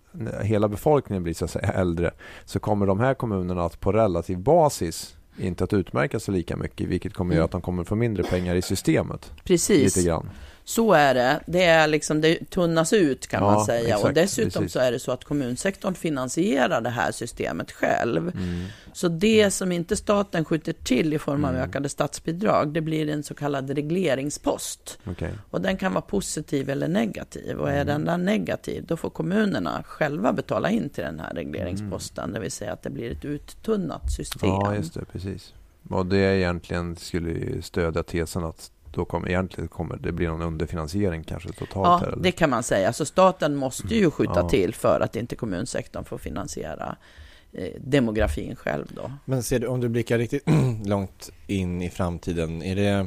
hela 0.42 0.68
befolkningen 0.68 1.22
blir 1.22 1.34
så 1.34 1.44
att 1.44 1.50
säga 1.50 1.68
äldre 1.74 2.10
så 2.44 2.58
kommer 2.60 2.86
de 2.86 3.00
här 3.00 3.14
kommunerna 3.14 3.64
att 3.64 3.80
på 3.80 3.92
relativ 3.92 4.38
basis 4.38 5.16
inte 5.38 5.64
att 5.64 5.72
utmärka 5.72 6.20
sig 6.20 6.34
lika 6.34 6.56
mycket 6.56 6.88
vilket 6.88 7.14
kommer 7.14 7.28
Mm. 7.32 7.36
göra 7.36 7.44
att 7.44 7.50
de 7.50 7.60
kommer 7.60 7.84
få 7.84 7.94
mindre 7.94 8.22
pengar 8.22 8.54
i 8.54 8.62
systemet. 8.62 9.32
Precis. 9.44 9.96
Lite 9.96 10.08
grann. 10.08 10.30
Så 10.64 10.92
är 10.92 11.14
det. 11.14 11.40
Det, 11.46 11.64
är 11.64 11.88
liksom, 11.88 12.20
det 12.20 12.50
tunnas 12.50 12.92
ut 12.92 13.26
kan 13.26 13.42
Ja, 13.42 13.54
man 13.54 13.64
säga. 13.64 13.94
och 13.96 14.00
exakt, 14.00 14.14
dessutom 14.14 14.50
precis. 14.62 14.72
så 14.72 14.78
är 14.78 14.92
det 14.92 14.98
så 14.98 15.12
att 15.12 15.24
kommunsektorn 15.24 15.94
finansierar 15.94 16.80
det 16.80 16.90
här 16.90 17.12
systemet 17.12 17.72
själv. 17.72 18.28
Mm. 18.28 18.64
Så 18.92 19.08
det 19.08 19.50
som 19.50 19.72
inte 19.72 19.96
staten 19.96 20.44
skjuter 20.44 20.72
till 20.72 21.12
i 21.14 21.18
form 21.18 21.44
av 21.44 21.50
Mm. 21.50 21.62
ökade 21.62 21.88
statsbidrag, 21.88 22.72
det 22.72 22.80
blir 22.80 23.08
en 23.08 23.22
så 23.22 23.34
kallad 23.34 23.70
regleringspost. 23.70 24.98
Okej. 25.06 25.32
Och 25.50 25.60
den 25.60 25.76
kan 25.76 25.92
vara 25.92 26.02
positiv 26.02 26.70
eller 26.70 26.88
negativ. 26.88 27.56
Och 27.58 27.68
är 27.70 27.74
Mm. 27.74 27.86
den 27.86 28.04
där 28.04 28.18
negativ, 28.18 28.84
då 28.86 28.96
får 28.96 29.10
kommunerna 29.10 29.82
själva 29.86 30.32
betala 30.32 30.70
in 30.70 30.88
till 30.90 31.04
den 31.04 31.20
här 31.20 31.34
regleringsposten. 31.34 32.32
Det 32.32 32.40
vill 32.40 32.50
säga 32.52 32.72
att 32.72 32.82
det 32.82 32.90
blir 32.90 33.10
ett 33.12 33.24
uttunnat 33.24 34.12
system. 34.12 34.48
Ja, 34.48 34.74
just 34.74 34.94
det. 34.94 35.04
Precis. 35.12 35.54
Och 35.90 36.06
det 36.06 36.18
egentligen 36.38 36.96
skulle 36.96 37.62
stödja 37.62 38.02
tesen 38.02 38.44
att 38.44 38.70
då 38.92 39.04
kommer 39.04 39.28
egentligen 39.28 39.68
kommer 39.68 39.96
det 39.96 40.12
blir 40.12 40.28
någon 40.28 40.42
underfinansiering 40.42 41.24
kanske 41.24 41.48
totalt 41.52 41.72
Ja, 41.86 41.96
här. 41.96 42.06
eller? 42.12 42.22
det 42.22 42.32
kan 42.32 42.50
man 42.50 42.62
säga. 42.62 42.92
Så 42.92 43.04
staten 43.04 43.56
måste 43.56 43.94
ju 43.94 44.10
skjuta 44.10 44.32
Ja. 44.36 44.48
till 44.48 44.74
för 44.74 45.00
att 45.00 45.16
inte 45.16 45.36
kommunsektorn 45.36 46.04
får 46.04 46.18
finansiera 46.18 46.96
eh, 47.52 47.68
demografin 47.80 48.56
själv 48.56 48.86
då. 48.96 49.12
Men 49.24 49.42
ser 49.42 49.58
du, 49.58 49.66
om 49.66 49.80
du 49.80 49.88
blickar 49.88 50.18
riktigt 50.18 50.42
långt 50.84 51.30
in 51.46 51.82
i 51.82 51.90
framtiden, 51.90 52.62
är 52.62 52.76
det, 52.76 53.06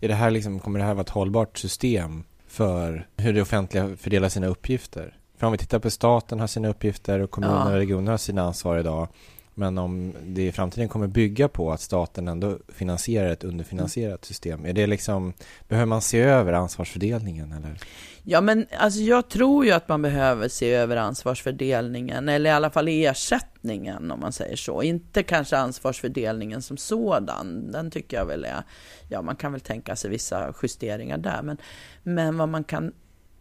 är 0.00 0.08
det 0.08 0.14
här 0.14 0.30
liksom, 0.30 0.58
kommer 0.60 0.78
det 0.78 0.84
här 0.84 0.94
vara 0.94 1.02
ett 1.02 1.08
hållbart 1.10 1.58
system 1.58 2.24
för 2.48 3.06
hur 3.16 3.32
det 3.32 3.42
offentliga 3.42 3.96
fördelar 3.96 4.28
sina 4.28 4.46
uppgifter? 4.46 5.16
För 5.38 5.46
om 5.46 5.52
vi 5.52 5.58
tittar 5.58 5.78
på 5.78 5.90
staten 5.90 6.40
har 6.40 6.46
sina 6.46 6.68
uppgifter 6.68 7.20
och 7.20 7.30
kommuner 7.30 7.54
Ja. 7.54 7.64
och 7.66 7.72
regioner 7.76 8.10
har 8.10 8.18
sina 8.18 8.42
ansvar 8.42 8.78
idag. 8.78 9.08
Men 9.54 9.78
om 9.78 10.14
det 10.22 10.46
i 10.46 10.52
framtiden 10.52 10.88
kommer 10.88 11.06
bygga 11.06 11.48
på 11.48 11.72
att 11.72 11.80
staten 11.80 12.28
ändå 12.28 12.58
finansierar 12.68 13.30
ett 13.30 13.44
underfinansierat 13.44 14.24
system, 14.24 14.66
är 14.66 14.72
det 14.72 14.86
liksom, 14.86 15.32
behöver 15.68 15.86
man 15.86 16.02
se 16.02 16.20
över 16.20 16.52
ansvarsfördelningen 16.52 17.52
eller? 17.52 17.78
Ja, 18.24 18.40
men 18.40 18.66
alltså 18.78 19.00
jag 19.00 19.28
tror 19.28 19.64
ju 19.64 19.72
att 19.72 19.88
man 19.88 20.02
behöver 20.02 20.48
se 20.48 20.74
över 20.74 20.96
ansvarsfördelningen, 20.96 22.28
eller 22.28 22.50
i 22.50 22.52
alla 22.52 22.70
fall 22.70 22.88
ersättningen 22.88 24.10
om 24.10 24.20
man 24.20 24.32
säger 24.32 24.56
så. 24.56 24.82
Inte 24.82 25.22
kanske 25.22 25.56
ansvarsfördelningen 25.56 26.62
som 26.62 26.76
sådan. 26.76 27.70
Den 27.72 27.90
tycker 27.90 28.16
jag 28.16 28.26
väl 28.26 28.44
är, 28.44 28.62
ja 29.08 29.22
man 29.22 29.36
kan 29.36 29.52
väl 29.52 29.60
tänka 29.60 29.96
sig 29.96 30.10
vissa 30.10 30.54
justeringar 30.62 31.18
där. 31.18 31.42
Men, 31.42 31.56
men 32.02 32.38
vad 32.38 32.48
man 32.48 32.64
kan 32.64 32.92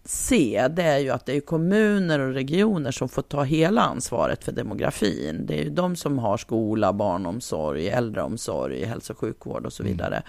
se, 0.06 0.68
det 0.68 0.84
är 0.84 0.98
ju 0.98 1.10
att 1.10 1.26
det 1.26 1.36
är 1.36 1.42
kommuner 1.42 2.20
och 2.20 2.34
regioner 2.34 2.92
som 2.92 3.10
får 3.10 3.22
ta 3.22 3.44
hela 3.44 3.82
ansvaret 3.82 4.44
för 4.44 4.52
demografin. 4.52 5.46
Det 5.46 5.60
är 5.60 5.64
ju 5.64 5.70
de 5.70 5.96
som 5.96 6.20
har 6.20 6.38
skola, 6.38 6.94
barnomsorg, 6.94 7.90
äldreomsorg, 7.90 8.86
hälso 8.86 9.14
och 9.14 9.20
sjukvård 9.20 9.66
och 9.66 9.74
så 9.74 9.84
vidare. 9.84 10.24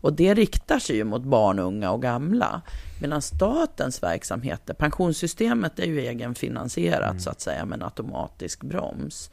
Och 0.00 0.12
det 0.12 0.34
riktar 0.34 0.78
sig 0.78 0.96
ju 0.96 1.04
mot 1.04 1.22
barn, 1.22 1.58
unga 1.58 1.90
och 1.90 2.02
gamla. 2.02 2.62
Medan 3.00 3.22
statens 3.22 4.02
verksamheter, 4.02 4.74
pensionssystemet 4.74 5.78
är 5.78 5.86
ju 5.86 6.00
egenfinansierat 6.00 7.22
så 7.22 7.30
att 7.30 7.40
säga 7.40 7.64
med 7.64 7.76
en 7.76 7.82
automatisk 7.82 8.62
broms. 8.62 9.30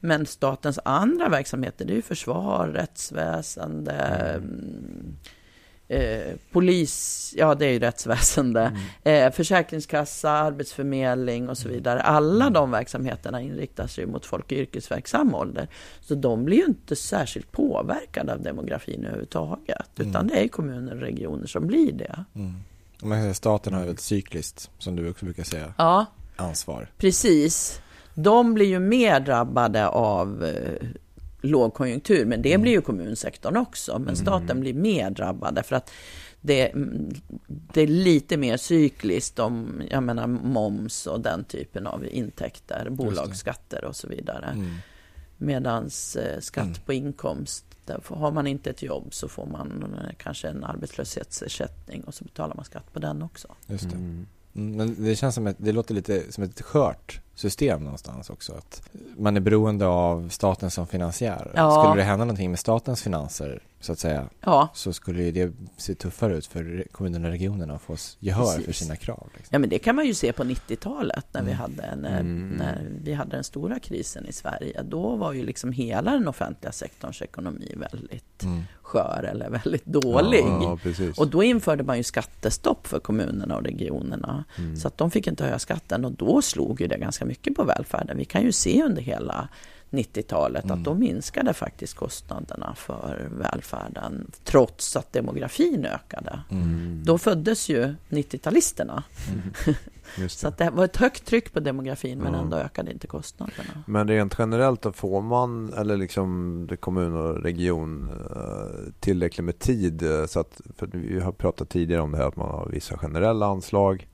Men 0.00 0.26
statens 0.26 0.78
andra 0.84 1.28
verksamheter, 1.28 1.84
det 1.84 1.92
är 1.92 1.96
ju 1.96 2.02
försvar, 2.02 2.68
rättsväsende, 2.68 3.92
mm. 4.36 5.16
Eh, 5.90 6.36
polis, 6.52 7.34
ja 7.36 7.54
det 7.54 7.66
är 7.66 7.70
ju 7.70 7.78
rättsväsende, 7.78 8.72
mm. 9.04 9.26
eh, 9.26 9.32
försäkringskassa, 9.32 10.30
arbetsförmedling 10.30 11.48
och 11.48 11.58
så 11.58 11.68
mm. 11.68 11.76
vidare. 11.76 12.00
Alla 12.00 12.44
mm. 12.44 12.52
de 12.52 12.70
verksamheterna 12.70 13.40
inriktar 13.40 13.86
sig 13.86 14.06
mot 14.06 14.26
folk 14.26 14.52
i 14.52 14.58
yrkesverksam 14.58 15.34
ålder. 15.34 15.68
Så 16.00 16.14
de 16.14 16.44
blir 16.44 16.56
ju 16.56 16.64
inte 16.64 16.96
särskilt 16.96 17.52
påverkade 17.52 18.32
av 18.32 18.42
demografin 18.42 19.04
överhuvudtaget. 19.04 19.98
Mm. 19.98 20.10
Utan 20.10 20.26
det 20.26 20.44
är 20.44 20.48
kommuner 20.48 20.94
och 20.94 21.00
regioner 21.00 21.46
som 21.46 21.66
blir 21.66 21.92
det. 21.92 22.24
Mm. 22.34 23.34
Staten 23.34 23.74
har 23.74 23.84
ju 23.84 23.90
ett 23.90 24.00
cykliskt, 24.00 24.70
som 24.78 24.96
du 24.96 25.10
också 25.10 25.24
brukar 25.24 25.44
säga, 25.44 25.74
ja, 25.78 26.06
ansvar. 26.36 26.90
Precis. 26.98 27.80
De 28.14 28.54
blir 28.54 28.66
ju 28.66 28.78
mer 28.78 29.20
drabbade 29.20 29.88
av 29.88 30.44
eh, 30.44 30.88
lågkonjunktur, 31.40 32.24
men 32.24 32.42
det 32.42 32.58
blir 32.58 32.72
ju 32.72 32.80
kommunsektorn 32.80 33.56
också. 33.56 33.98
Men 33.98 34.16
staten 34.16 34.60
blir 34.60 34.74
mer 34.74 35.10
drabbad 35.10 35.62
för 35.64 35.76
att 35.76 35.90
det, 36.40 36.72
det, 37.48 37.80
är 37.80 37.86
lite 37.86 38.36
mer 38.36 38.56
cykliskt 38.56 39.38
om, 39.38 39.82
jag 39.90 40.02
menar 40.02 40.26
moms 40.26 41.06
och 41.06 41.20
den 41.20 41.44
typen 41.44 41.86
av 41.86 42.06
intäkter, 42.06 42.90
bolagsskatter 42.90 43.84
och 43.84 43.96
så 43.96 44.08
vidare. 44.08 44.46
Mm. 44.46 44.74
Medans 45.36 46.16
eh, 46.16 46.40
skatt 46.40 46.64
mm. 46.64 46.78
på 46.86 46.92
inkomst, 46.92 47.64
där 47.84 48.00
har 48.06 48.32
man 48.32 48.46
inte 48.46 48.70
ett 48.70 48.82
jobb 48.82 49.14
så 49.14 49.28
får 49.28 49.46
man 49.46 49.94
eh, 49.98 50.14
kanske 50.18 50.48
en 50.48 50.64
arbetslöshetsersättning 50.64 52.04
och 52.04 52.14
så 52.14 52.24
betalar 52.24 52.54
man 52.54 52.64
skatt 52.64 52.92
på 52.92 52.98
den 52.98 53.22
också. 53.22 53.48
Just 53.66 53.90
det. 53.90 53.96
Mm. 53.96 54.08
mm 54.08 54.26
men 54.52 55.04
det 55.04 55.16
känns 55.16 55.34
som 55.34 55.46
ett, 55.46 55.56
det 55.58 55.72
låter 55.72 55.94
lite 55.94 56.32
som 56.32 56.44
ett 56.44 56.62
skört 56.62 57.20
system 57.34 57.84
någonstans 57.84 58.30
också. 58.30 58.52
Att 58.52 58.82
man 59.16 59.36
är 59.36 59.40
beroende 59.40 59.86
av 59.86 60.28
staten 60.28 60.70
som 60.70 60.86
finansiär. 60.86 61.52
Ja. 61.54 61.82
Skulle 61.84 62.02
det 62.02 62.06
hända 62.06 62.24
någonting 62.24 62.50
med 62.50 62.58
statens 62.58 63.02
finanser 63.02 63.62
så 63.80 63.92
att 63.92 63.98
säga, 63.98 64.28
ja. 64.40 64.68
så 64.74 64.92
skulle 64.92 65.30
det 65.30 65.52
se 65.76 65.94
tuffare 65.94 66.36
ut 66.36 66.46
för 66.46 66.84
kommunerna 66.92 67.26
och 67.26 67.32
regionerna 67.32 67.74
att 67.74 67.82
få 67.82 67.96
gehör 68.18 68.44
Precis. 68.44 68.64
för 68.64 68.72
sina 68.72 68.96
krav. 68.96 69.28
Liksom. 69.34 69.48
Ja, 69.50 69.58
men 69.58 69.70
det 69.70 69.78
kan 69.78 69.96
man 69.96 70.06
ju 70.06 70.14
se 70.14 70.32
på 70.32 70.44
90-talet 70.44 71.26
när, 71.32 71.40
mm. 71.40 71.50
vi 71.50 71.56
hade, 71.56 71.96
när, 71.96 72.20
mm. 72.20 72.48
när 72.48 72.88
vi 73.02 73.12
hade 73.12 73.30
den 73.30 73.44
stora 73.44 73.78
krisen 73.78 74.26
i 74.26 74.32
Sverige. 74.32 74.82
Då 74.82 75.16
var 75.16 75.32
ju 75.32 75.44
liksom 75.44 75.72
hela 75.72 76.10
den 76.12 76.28
offentliga 76.28 76.72
sektorns 76.72 77.22
ekonomi 77.22 77.74
väldigt 77.76 78.42
mm. 78.42 78.62
skör 78.82 79.28
eller 79.30 79.50
väldigt 79.50 79.86
dålig. 79.86 80.44
Ja, 80.44 80.78
och 81.16 81.28
då 81.28 81.42
införde 81.42 81.82
man 81.82 81.96
ju 81.96 82.02
skattestopp 82.02 82.86
för 82.86 83.00
kommunerna 83.00 83.56
och 83.56 83.64
regionerna. 83.64 84.44
Mm. 84.58 84.76
Så 84.76 84.88
att 84.88 84.98
de 84.98 85.10
fick 85.10 85.26
inte 85.26 85.44
höja 85.44 85.58
skatten 85.58 86.04
och 86.04 86.12
då 86.12 86.42
slog 86.42 86.80
ju 86.80 86.86
det 86.86 86.98
ganska 86.98 87.19
mycket 87.24 87.56
på 87.56 87.64
välfärden. 87.64 88.16
Vi 88.16 88.24
kan 88.24 88.42
ju 88.42 88.52
se 88.52 88.82
under 88.82 89.02
hela 89.02 89.48
90-talet 89.90 90.64
mm. 90.64 90.78
att 90.78 90.84
då 90.84 90.94
minskade 90.94 91.54
faktiskt 91.54 91.94
kostnaderna 91.94 92.74
för 92.76 93.28
välfärden 93.38 94.30
trots 94.44 94.96
att 94.96 95.12
demografin 95.12 95.84
ökade. 95.84 96.40
Mm. 96.50 97.02
Då 97.04 97.18
föddes 97.18 97.68
ju 97.68 97.94
90-talisterna. 98.08 99.02
Mm. 99.28 99.78
Så 100.28 100.48
att 100.48 100.58
det 100.58 100.70
var 100.70 100.84
ett 100.84 100.96
högt 100.96 101.26
tryck 101.26 101.52
på 101.52 101.60
demografin 101.60 102.18
men 102.18 102.34
ändå 102.34 102.56
ökade 102.56 102.92
inte 102.92 103.06
kostnaderna. 103.06 103.84
Men 103.86 104.08
rent 104.08 104.34
generellt 104.38 104.82
då 104.82 104.92
får 104.92 105.22
man, 105.22 105.72
eller 105.72 105.96
liksom 105.96 106.68
kommun 106.80 107.16
och 107.16 107.42
region 107.42 108.08
eh, 108.36 108.92
tillräckligt 109.00 109.44
med 109.44 109.58
tid 109.58 110.02
eh, 110.02 110.26
så 110.26 110.40
att, 110.40 110.60
för 110.76 110.86
vi 110.86 111.20
har 111.20 111.32
pratat 111.32 111.68
tidigare 111.68 112.02
om 112.02 112.12
det 112.12 112.18
här 112.18 112.28
att 112.28 112.36
man 112.36 112.50
har 112.50 112.68
vissa 112.72 112.98
generella 112.98 113.46
anslag 113.46 114.06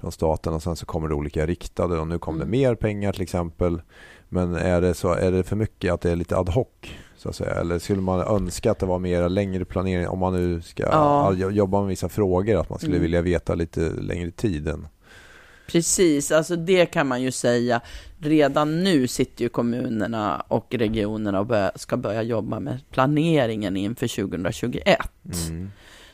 från 0.00 0.12
staten 0.12 0.52
och 0.52 0.62
sen 0.62 0.76
så 0.76 0.86
kommer 0.86 1.08
det 1.08 1.14
olika 1.14 1.46
riktade 1.46 1.98
och 1.98 2.06
nu 2.06 2.18
kommer 2.18 2.36
mm. 2.36 2.50
det 2.50 2.58
mer 2.58 2.74
pengar 2.74 3.12
till 3.12 3.22
exempel. 3.22 3.82
Men 4.28 4.54
är 4.54 4.80
det, 4.80 4.94
så, 4.94 5.12
är 5.12 5.32
det 5.32 5.42
för 5.42 5.56
mycket 5.56 5.92
att 5.92 6.00
det 6.00 6.10
är 6.10 6.16
lite 6.16 6.36
ad 6.36 6.52
hoc? 6.52 6.66
Så 7.16 7.28
att 7.28 7.36
säga? 7.36 7.54
Eller 7.54 7.78
skulle 7.78 8.00
man 8.00 8.20
önska 8.20 8.70
att 8.70 8.78
det 8.78 8.86
var 8.86 8.98
mer 8.98 9.28
längre 9.28 9.64
planering 9.64 10.08
om 10.08 10.18
man 10.18 10.32
nu 10.32 10.62
ska 10.62 10.82
ja. 10.82 11.32
jobba 11.32 11.80
med 11.80 11.88
vissa 11.88 12.08
frågor? 12.08 12.60
Att 12.60 12.70
man 12.70 12.78
skulle 12.78 12.92
mm. 12.92 13.02
vilja 13.02 13.22
veta 13.22 13.54
lite 13.54 13.80
längre 13.80 14.30
tid 14.30 14.68
än 14.68 14.88
Precis, 15.68 16.32
alltså 16.32 16.56
det 16.56 16.86
kan 16.86 17.06
man 17.06 17.22
ju 17.22 17.30
säga. 17.30 17.80
Redan 18.18 18.84
nu 18.84 19.08
sitter 19.08 19.42
ju 19.42 19.48
kommunerna 19.48 20.44
och 20.48 20.74
regionerna 20.74 21.40
och 21.40 21.80
ska 21.80 21.96
börja 21.96 22.22
jobba 22.22 22.60
med 22.60 22.80
planeringen 22.90 23.76
inför 23.76 24.16
2021. 24.16 24.98
Mm. 25.48 25.70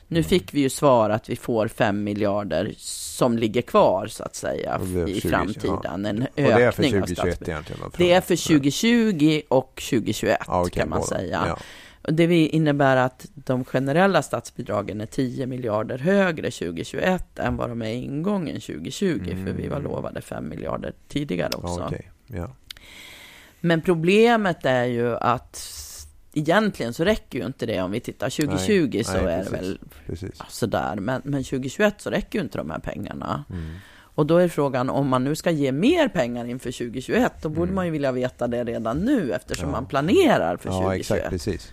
Nu 0.09 0.23
fick 0.23 0.55
vi 0.55 0.61
ju 0.61 0.69
svar 0.71 1.11
att 1.11 1.29
vi 1.29 1.37
får 1.37 1.69
5 1.69 2.05
miljarder 2.05 2.75
som 2.79 3.39
ligger 3.39 3.63
kvar 3.63 4.07
så 4.07 4.23
att 4.23 4.35
säga 4.35 4.81
i 5.07 5.21
20, 5.21 5.29
framtiden. 5.29 6.27
Ja. 6.35 6.43
En 6.45 6.47
ökning 6.47 6.53
och 6.55 6.59
det 6.59 6.65
är 6.65 6.71
för 6.71 6.83
2021 6.83 7.49
egentligen? 7.49 7.81
Det 7.97 8.13
är 8.13 8.21
för 8.21 8.49
2020 8.49 9.41
och 9.49 9.83
2021 9.91 10.39
ja, 10.47 10.61
okay, 10.61 10.81
kan 10.81 10.89
man 10.89 10.99
båda. 10.99 11.17
säga. 11.17 11.45
Ja. 11.49 11.59
Det 12.13 12.47
innebär 12.47 12.97
att 12.97 13.27
de 13.35 13.65
generella 13.65 14.23
statsbidragen 14.23 15.01
är 15.01 15.07
10 15.07 15.47
miljarder 15.47 15.99
högre 15.99 16.51
2021 16.51 17.39
än 17.39 17.57
vad 17.57 17.69
de 17.69 17.83
är 17.83 17.93
ingången 17.93 18.61
2020, 18.61 19.21
mm. 19.31 19.47
för 19.47 19.53
vi 19.53 19.69
var 19.69 19.77
mm. 19.77 19.91
lovade 19.91 20.21
5 20.21 20.49
miljarder 20.49 20.93
tidigare 21.09 21.51
också. 21.57 21.85
Okay. 21.85 22.03
Ja. 22.27 22.51
Men 23.61 23.83
problemet 23.83 24.67
är 24.67 24.85
ju 24.85 25.17
att 25.17 25.57
egentligen 26.35 26.95
så 26.95 27.05
räcker 27.05 27.39
ju 27.39 27.47
inte 27.47 27.67
det 27.67 27.83
om 27.83 27.91
vi 27.91 28.01
tittar 28.01 28.31
2020 28.31 28.91
nej, 28.95 29.05
så 29.05 29.13
nej, 29.13 29.23
är 29.23 29.39
precis, 29.39 29.51
det 29.51 29.57
väl 29.57 29.79
precis. 30.07 30.43
sådär. 30.49 30.97
Men, 30.97 31.23
men 31.25 31.45
2021 31.45 32.01
så 32.01 32.11
räcker 32.11 32.39
ju 32.39 32.45
inte 32.45 32.59
de 32.59 32.71
här 32.71 32.79
pengarna. 32.79 33.45
Mm. 33.51 33.75
Och 34.17 34.27
då 34.27 34.37
är 34.37 34.49
frågan 34.49 34.91
om 34.91 35.09
man 35.09 35.25
nu 35.25 35.37
ska 35.37 35.51
ge 35.51 35.73
mer 35.73 36.09
pengar 36.09 36.45
inför 36.45 36.73
2021, 36.73 37.33
då 37.43 37.49
borde 37.49 37.63
mm. 37.63 37.75
man 37.75 37.87
ju 37.87 37.93
vilja 37.93 38.13
veta 38.13 38.47
det 38.47 38.65
redan 38.65 38.99
nu 38.99 39.33
eftersom 39.33 39.69
ja. 39.69 39.73
man 39.73 39.87
planerar 39.87 40.57
för 40.57 40.69
2021. 40.69 40.85
Ja, 40.85 41.17
exakt, 41.17 41.31
precis. 41.31 41.73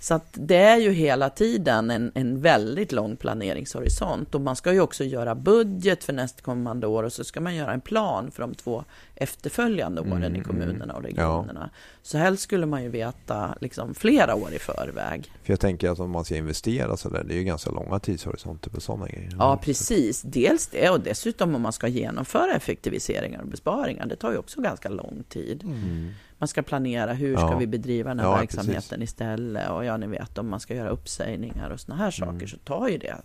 Så 0.00 0.14
att 0.14 0.26
det 0.32 0.56
är 0.56 0.76
ju 0.76 0.92
hela 0.92 1.30
tiden 1.30 1.90
en, 1.90 2.12
en 2.14 2.40
väldigt 2.40 2.92
lång 2.92 3.16
planeringshorisont 3.16 4.34
och 4.34 4.40
man 4.40 4.56
ska 4.56 4.72
ju 4.72 4.80
också 4.80 5.04
göra 5.04 5.34
budget 5.34 6.04
för 6.04 6.12
nästkommande 6.12 6.86
år 6.86 7.02
och 7.02 7.12
så 7.12 7.24
ska 7.24 7.40
man 7.40 7.54
göra 7.54 7.72
en 7.72 7.80
plan 7.80 8.30
för 8.30 8.42
de 8.42 8.54
två 8.54 8.84
efterföljande 9.14 10.00
åren 10.00 10.24
mm, 10.24 10.36
i 10.36 10.44
kommunerna 10.44 10.94
och 10.94 11.02
regionerna. 11.02 11.70
Ja. 11.72 11.78
Så 12.02 12.18
helst 12.18 12.42
skulle 12.42 12.66
man 12.66 12.82
ju 12.82 12.88
veta 12.88 13.54
liksom 13.60 13.94
flera 13.94 14.34
år 14.34 14.52
i 14.52 14.58
förväg. 14.58 15.32
För 15.42 15.52
jag 15.52 15.60
tänker 15.60 15.90
att 15.90 16.00
om 16.00 16.10
man 16.10 16.24
ska 16.24 16.36
investera 16.36 16.96
så 16.96 17.08
där, 17.08 17.24
det 17.24 17.34
är 17.34 17.38
ju 17.38 17.44
ganska 17.44 17.70
långa 17.70 17.98
tidshorisonter 17.98 18.70
på 18.70 18.80
sådana 18.80 19.08
grejer. 19.08 19.36
Ja, 19.38 19.60
precis. 19.62 20.22
Dels 20.22 20.66
det 20.66 20.90
och 20.90 21.00
dessutom 21.00 21.54
om 21.54 21.62
man 21.62 21.72
ska 21.72 21.88
genomföra 21.88 22.54
effektiviseringar 22.54 23.40
och 23.40 23.48
besparingar. 23.48 24.06
Det 24.06 24.16
tar 24.16 24.32
ju 24.32 24.38
också 24.38 24.60
ganska 24.60 24.88
lång 24.88 25.24
tid. 25.28 25.62
Mm 25.62 26.10
man 26.40 26.48
ska 26.48 26.62
planera 26.62 27.12
hur 27.12 27.36
ska 27.36 27.56
vi 27.56 27.66
bedriva 27.66 28.08
den 28.08 28.18
här 28.18 28.26
ja, 28.26 28.36
verksamheten 28.36 28.80
precis. 28.80 29.02
istället. 29.02 29.70
Och 29.70 29.84
ja, 29.84 29.96
ni 29.96 30.06
vet 30.06 30.38
om 30.38 30.48
man 30.48 30.60
ska 30.60 30.74
göra 30.74 30.88
uppsägningar 30.88 31.70
och 31.70 31.80
sådana 31.80 32.02
här 32.02 32.10
saker 32.10 32.32
mm. 32.32 32.48
så 32.48 32.56
tar 32.56 32.88
ju 32.88 32.98
det 32.98 33.16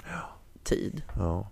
tid. 0.63 1.01
Ja. 1.17 1.47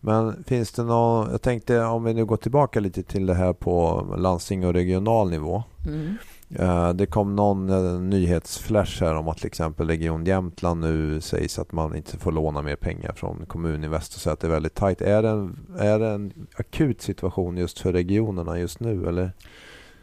Men 0.00 0.44
finns 0.44 0.72
det 0.72 0.82
någon, 0.82 1.30
jag 1.30 1.42
tänkte 1.42 1.80
om 1.84 2.04
vi 2.04 2.14
nu 2.14 2.24
går 2.24 2.36
tillbaka 2.36 2.80
lite 2.80 3.02
till 3.02 3.26
det 3.26 3.34
här 3.34 3.52
på 3.52 4.06
landsting 4.18 4.66
och 4.66 4.72
regional 4.72 5.30
nivå. 5.30 5.62
Mm. 5.86 6.14
Uh, 6.60 6.88
det 6.88 7.06
kom 7.06 7.36
någon 7.36 7.70
uh, 7.70 8.00
nyhetsflash 8.00 9.00
här 9.00 9.14
om 9.14 9.28
att 9.28 9.36
till 9.36 9.46
exempel 9.46 9.88
Region 9.88 10.24
Jämtland 10.24 10.80
nu 10.80 11.20
sägs 11.20 11.58
att 11.58 11.72
man 11.72 11.96
inte 11.96 12.18
får 12.18 12.32
låna 12.32 12.62
mer 12.62 12.76
pengar 12.76 13.12
från 13.12 13.46
Kommuninvest 13.46 14.14
och 14.14 14.20
så 14.20 14.30
att 14.30 14.40
det 14.40 14.46
är 14.46 14.50
väldigt 14.50 14.74
tajt. 14.74 15.00
Är 15.00 15.22
det, 15.22 15.28
en, 15.28 15.58
är 15.78 15.98
det 15.98 16.08
en 16.08 16.46
akut 16.56 17.02
situation 17.02 17.56
just 17.56 17.78
för 17.78 17.92
regionerna 17.92 18.58
just 18.58 18.80
nu 18.80 19.08
eller? 19.08 19.32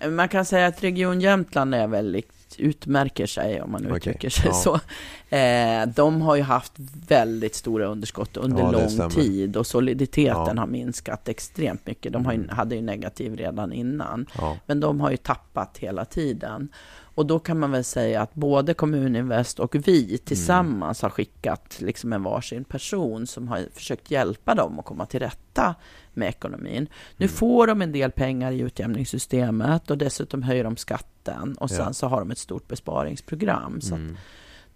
Man 0.10 0.30
kan 0.30 0.46
säga 0.46 0.68
att 0.68 0.84
Region 0.84 1.22
Jämtland 1.22 1.76
är 1.76 1.88
väldigt 1.88 2.44
utmärker 2.60 3.26
sig, 3.26 3.62
om 3.62 3.72
man 3.72 3.86
uttrycker 3.86 4.18
okay. 4.18 4.30
sig 4.30 4.46
ja. 4.46 4.54
så. 4.54 4.80
Eh, 5.36 5.88
de 5.96 6.22
har 6.22 6.36
ju 6.36 6.42
haft 6.42 6.74
väldigt 7.08 7.56
stora 7.56 7.86
underskott 7.86 8.38
under 8.38 8.64
ja, 8.64 8.72
lång 8.72 9.10
tid 9.10 9.58
och 9.58 9.68
soliditeten 9.68 10.54
ja. 10.56 10.62
har 10.62 10.68
minskat 10.68 11.28
extremt 11.28 11.88
mycket. 11.88 12.14
De 12.14 12.24
ju, 12.24 12.32
mm. 12.32 12.50
hade 12.50 12.76
ju 12.76 12.82
negativ 12.82 13.36
redan 13.36 13.74
innan, 13.74 14.26
men 14.66 14.80
de 14.80 15.02
har 15.02 15.12
ju 15.12 15.18
tappat 15.18 15.78
hela 15.78 16.06
tiden. 16.06 16.70
Och 17.16 17.26
då 17.26 17.40
kan 17.40 17.60
man 17.60 17.72
väl 17.72 17.84
säga 17.84 18.22
att 18.22 18.34
både 18.34 18.74
Kommuninvest 18.74 19.60
och 19.60 19.76
vi 19.88 20.18
tillsammans 20.18 21.04
mm. 21.04 21.10
har 21.10 21.16
skickat 21.16 21.82
liksom 21.82 22.14
en 22.14 22.24
varsin 22.24 22.64
person 22.64 23.28
som 23.28 23.48
har 23.48 23.60
försökt 23.74 24.12
hjälpa 24.12 24.56
dem 24.56 24.80
att 24.80 24.86
komma 24.86 25.06
till 25.06 25.20
rätta 25.20 25.76
med 26.14 26.30
ekonomin. 26.30 26.88
Nu 27.18 27.26
mm. 27.26 27.36
får 27.36 27.68
de 27.68 27.82
en 27.82 27.92
del 27.92 28.12
pengar 28.12 28.52
i 28.52 28.60
utjämningssystemet 28.60 29.92
och 29.92 29.98
dessutom 29.98 30.44
höjer 30.44 30.64
de 30.64 30.78
skatten 30.78 31.56
och 31.60 31.70
sen 31.70 31.86
ja. 31.86 31.94
så 31.94 32.08
har 32.08 32.20
de 32.20 32.32
ett 32.32 32.38
stort 32.38 32.68
besparingsprogram. 32.68 33.82
Så 33.82 33.96
mm 33.96 34.18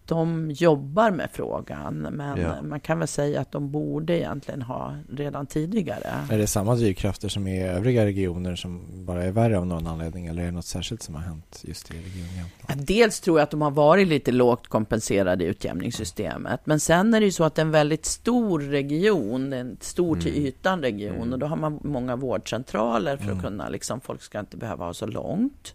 de 0.07 0.51
jobbar 0.51 1.11
med 1.11 1.29
frågan, 1.33 1.97
men 1.97 2.41
ja. 2.41 2.61
man 2.61 2.79
kan 2.79 2.99
väl 2.99 3.07
säga 3.07 3.41
att 3.41 3.51
de 3.51 3.71
borde 3.71 4.17
egentligen 4.17 4.61
ha 4.61 4.95
redan 5.11 5.47
tidigare. 5.47 6.13
Är 6.31 6.37
det 6.37 6.47
samma 6.47 6.75
drivkrafter 6.75 7.29
som 7.29 7.47
i 7.47 7.63
övriga 7.63 8.05
regioner 8.05 8.55
som 8.55 8.81
bara 9.05 9.23
är 9.23 9.31
värre 9.31 9.57
av 9.57 9.65
någon 9.65 9.87
anledning 9.87 10.25
eller 10.25 10.41
är 10.41 10.45
det 10.45 10.51
något 10.51 10.65
särskilt 10.65 11.03
som 11.03 11.15
har 11.15 11.21
hänt 11.21 11.63
just 11.63 11.91
i 11.91 11.93
Region 11.93 12.27
Jämtland? 12.37 12.87
Dels 12.87 13.19
tror 13.19 13.39
jag 13.39 13.43
att 13.43 13.51
de 13.51 13.61
har 13.61 13.71
varit 13.71 14.07
lite 14.07 14.31
lågt 14.31 14.67
kompenserade 14.67 15.43
i 15.43 15.47
utjämningssystemet, 15.47 16.61
men 16.63 16.79
sen 16.79 17.13
är 17.13 17.19
det 17.19 17.25
ju 17.25 17.31
så 17.31 17.43
att 17.43 17.55
det 17.55 17.61
är 17.61 17.65
en 17.65 17.71
väldigt 17.71 18.05
stor 18.05 18.59
region, 18.59 19.53
en 19.53 19.77
stor 19.81 20.15
till 20.15 20.31
mm. 20.31 20.45
ytan 20.45 20.81
region 20.81 21.15
mm. 21.15 21.33
och 21.33 21.39
då 21.39 21.47
har 21.47 21.57
man 21.57 21.79
många 21.83 22.15
vårdcentraler 22.15 23.17
för 23.17 23.23
att 23.23 23.31
mm. 23.31 23.43
kunna, 23.43 23.69
liksom, 23.69 24.01
folk 24.01 24.21
ska 24.21 24.39
inte 24.39 24.57
behöva 24.57 24.85
ha 24.85 24.93
så 24.93 25.05
långt. 25.05 25.73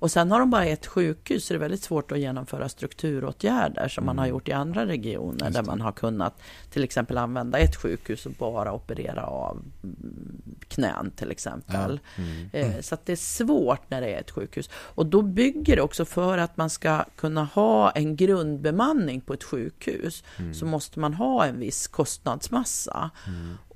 Och 0.00 0.10
sen 0.10 0.30
har 0.30 0.38
de 0.40 0.50
bara 0.50 0.64
ett 0.66 0.86
sjukhus, 0.86 1.44
så 1.46 1.52
det 1.54 1.56
är 1.56 1.60
väldigt 1.60 1.82
svårt 1.82 2.12
att 2.12 2.18
genomföra 2.18 2.68
strukturåtgärder 2.68 3.88
som 3.88 4.06
man 4.06 4.18
har 4.18 4.24
Mm. 4.24 4.34
gjort 4.34 4.48
i 4.48 4.52
andra 4.52 4.86
regioner, 4.86 5.50
där 5.50 5.62
man 5.62 5.80
har 5.80 5.92
kunnat 5.92 6.40
till 6.70 6.84
exempel 6.84 7.18
använda 7.18 7.58
ett 7.58 7.76
sjukhus 7.76 8.26
och 8.26 8.32
bara 8.32 8.72
operera 8.72 9.26
av 9.26 9.62
mm, 9.82 10.42
knän 10.68 11.10
till 11.16 11.30
exempel. 11.30 12.00
Mm. 12.16 12.48
Eh, 12.52 12.80
Så 12.80 12.94
att 12.94 13.06
det 13.06 13.12
är 13.12 13.16
svårt 13.16 13.90
när 13.90 14.00
det 14.00 14.14
är 14.14 14.20
ett 14.20 14.30
sjukhus. 14.30 14.70
Och 14.72 15.06
då 15.06 15.22
bygger 15.22 15.76
det 15.76 15.82
också 15.82 16.04
för 16.04 16.38
att 16.38 16.56
man 16.56 16.70
ska 16.70 17.04
kunna 17.16 17.44
ha 17.44 17.90
en 17.90 18.16
grundbemanning 18.16 19.20
på 19.20 19.32
ett 19.34 19.44
sjukhus, 19.44 20.24
Mm. 20.38 20.54
så 20.54 20.66
måste 20.66 21.00
man 21.00 21.14
ha 21.14 21.46
en 21.46 21.58
viss 21.58 21.86
kostnadsmassa. 21.88 23.10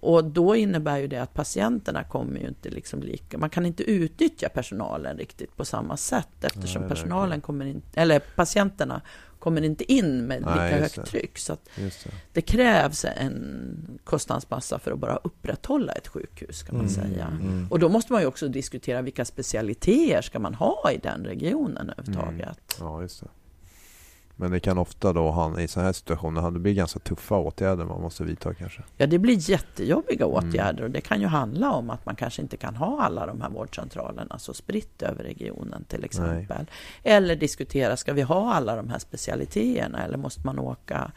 Mm. 0.05 0.15
Och 0.15 0.25
då 0.25 0.57
innebär 0.57 0.99
ju 0.99 1.07
det 1.07 1.23
att 1.23 1.35
patienterna 1.35 2.05
kommer 2.05 2.41
ju 2.41 2.49
inte 2.49 2.71
liksom 2.71 3.03
lika, 3.03 3.39
man 3.39 3.51
kan 3.51 3.67
inte 3.67 3.83
utnyttja 3.83 4.49
personalen 4.49 5.17
riktigt 5.19 5.57
på 5.57 5.65
samma 5.65 5.97
sätt 5.97 6.29
eftersom 6.45 6.83
Nej, 6.83 6.89
personalen 6.89 7.41
kommer 7.41 7.65
in, 7.65 7.83
eller 7.95 8.19
patienterna 8.19 9.01
kommer 9.39 9.63
inte 9.63 9.93
in 9.93 10.27
med 10.27 10.39
lika 10.41 10.55
Nej, 10.55 10.73
högt 10.81 10.95
det. 10.95 11.03
tryck. 11.07 11.39
Så 11.39 11.57
det. 11.77 11.93
det 12.33 12.41
krävs 12.43 13.05
en 13.05 13.99
kostnadsmassa 14.05 14.79
för 14.79 14.93
att 14.93 14.99
bara 14.99 15.17
upprätthålla 15.17 15.93
ett 15.93 16.09
sjukhus 16.09 16.63
kan 16.63 16.77
man 16.77 16.87
Mm. 16.89 16.95
säga. 16.95 17.27
Mm. 17.41 17.67
Och 17.71 17.79
då 17.79 17.89
måste 17.89 18.13
man 18.13 18.23
ju 18.23 18.29
också 18.29 18.49
diskutera 18.49 19.03
vilka 19.03 19.25
specialiteter 19.25 20.23
ska 20.23 20.39
man 20.39 20.55
ha 20.55 20.91
i 20.93 20.99
den 20.99 21.25
regionen 21.25 21.91
överhuvudtaget. 21.91 22.77
Ja, 22.81 23.03
just 23.03 23.21
det. 23.21 23.29
Men 24.37 24.51
det 24.51 24.61
kan 24.61 24.79
ofta 24.79 25.13
då, 25.13 25.31
han, 25.31 25.59
i 25.61 25.69
sådana 25.69 25.87
här 25.89 25.93
situationer, 25.93 26.51
det 26.51 26.59
blir 26.59 26.75
ganska 26.75 26.99
tuffa 26.99 27.35
åtgärder 27.37 27.85
man 27.85 28.01
måste 28.03 28.25
vidta 28.25 28.55
kanske. 28.55 28.83
Ja, 28.97 29.07
det 29.07 29.19
blir 29.19 29.51
jättejobbiga 29.51 30.25
Mm. 30.27 30.37
åtgärder 30.37 30.85
och 30.85 30.91
det 30.91 31.01
kan 31.01 31.21
ju 31.21 31.27
handla 31.27 31.73
om 31.73 31.91
att 31.91 32.07
man 32.07 32.17
kanske 32.17 32.43
inte 32.43 32.57
kan 32.57 32.77
ha 32.77 33.03
alla 33.03 33.27
de 33.27 33.41
här 33.41 33.51
vårdcentralerna 33.51 34.39
så 34.39 34.55
spritt 34.55 35.03
över 35.03 35.25
regionen 35.25 35.85
till 35.85 36.05
exempel. 36.05 36.67
Eller 37.03 37.37
diskutera, 37.37 37.97
ska 37.97 38.13
vi 38.13 38.23
ha 38.23 38.55
alla 38.55 38.77
de 38.77 38.89
här 38.89 38.99
specialiteterna 38.99 40.05
eller 40.05 40.17
måste 40.19 40.41
man 40.47 40.59
åka 40.59 41.13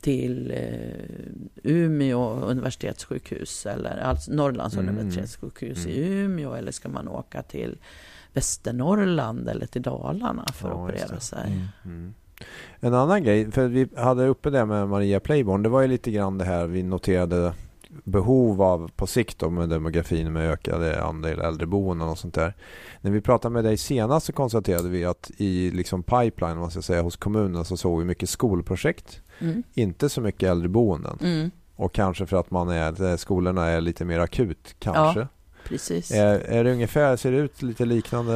till 0.00 0.50
eh, 0.50 1.70
Umeå 1.72 2.30
universitetssjukhus 2.40 3.66
eller 3.66 3.98
alltså 3.98 4.32
Norrlands 4.32 4.76
Mm. 4.76 4.88
universitetssjukhus 4.98 5.86
i 5.86 6.02
Mm. 6.02 6.12
Umeå 6.18 6.54
eller 6.54 6.72
ska 6.72 6.88
man 6.88 7.08
åka 7.08 7.42
till 7.42 7.78
Västernorrland 8.32 9.48
eller 9.48 9.66
till 9.66 9.82
Dalarna 9.82 10.44
för 10.52 10.68
Ja, 10.68 10.74
att 10.74 10.90
operera 10.90 11.20
sig. 11.20 11.52
Mm. 11.84 12.14
En 12.80 12.94
annan 12.94 13.22
grej, 13.24 13.50
för 13.52 13.68
vi 13.68 13.88
hade 13.96 14.26
uppe 14.26 14.50
det 14.50 14.66
med 14.66 14.88
Maria 14.88 15.20
Playborn, 15.20 15.62
det 15.62 15.68
var 15.68 15.80
ju 15.82 15.88
lite 15.88 16.10
grann 16.10 16.38
det 16.38 16.44
här 16.44 16.66
vi 16.66 16.82
noterade 16.82 17.52
behov 18.04 18.62
av 18.62 18.90
på 18.96 19.06
sikt 19.06 19.38
då 19.38 19.50
med 19.50 19.68
demografin 19.68 20.32
med 20.32 20.50
ökade 20.50 21.02
andel 21.04 21.40
äldreboenden 21.40 22.08
och 22.08 22.18
sånt 22.18 22.34
där. 22.34 22.54
När 23.00 23.10
vi 23.10 23.20
pratade 23.20 23.52
med 23.52 23.64
dig 23.64 23.76
senast 23.76 24.26
så 24.26 24.32
konstaterade 24.32 24.88
vi 24.88 25.04
att 25.04 25.30
i 25.36 25.70
liksom 25.70 26.02
pipeline, 26.02 26.58
man 26.58 26.70
ska 26.70 26.82
säga, 26.82 27.02
hos 27.02 27.16
kommunen 27.16 27.64
så 27.64 27.76
såg 27.76 27.98
vi 27.98 28.04
mycket 28.04 28.28
skolprojekt, 28.28 29.20
Mm. 29.42 29.62
inte 29.74 30.08
så 30.08 30.20
mycket 30.20 30.48
äldreboenden. 30.50 31.18
Mm, 31.22 31.50
Och 31.76 31.92
kanske 31.92 32.26
för 32.26 32.36
att 32.36 32.50
man 32.50 32.68
är, 32.68 33.16
skolorna 33.16 33.66
är 33.66 33.80
lite 33.80 34.04
mer 34.04 34.18
akut 34.20 34.74
kanske. 34.78 35.26
Precis. 35.70 36.10
Är, 36.10 36.38
är 36.38 36.64
det 36.64 36.72
ungefär, 36.72 37.16
ser 37.16 37.32
det 37.32 37.38
ut 37.38 37.62
lite 37.62 37.84
liknande 37.84 38.32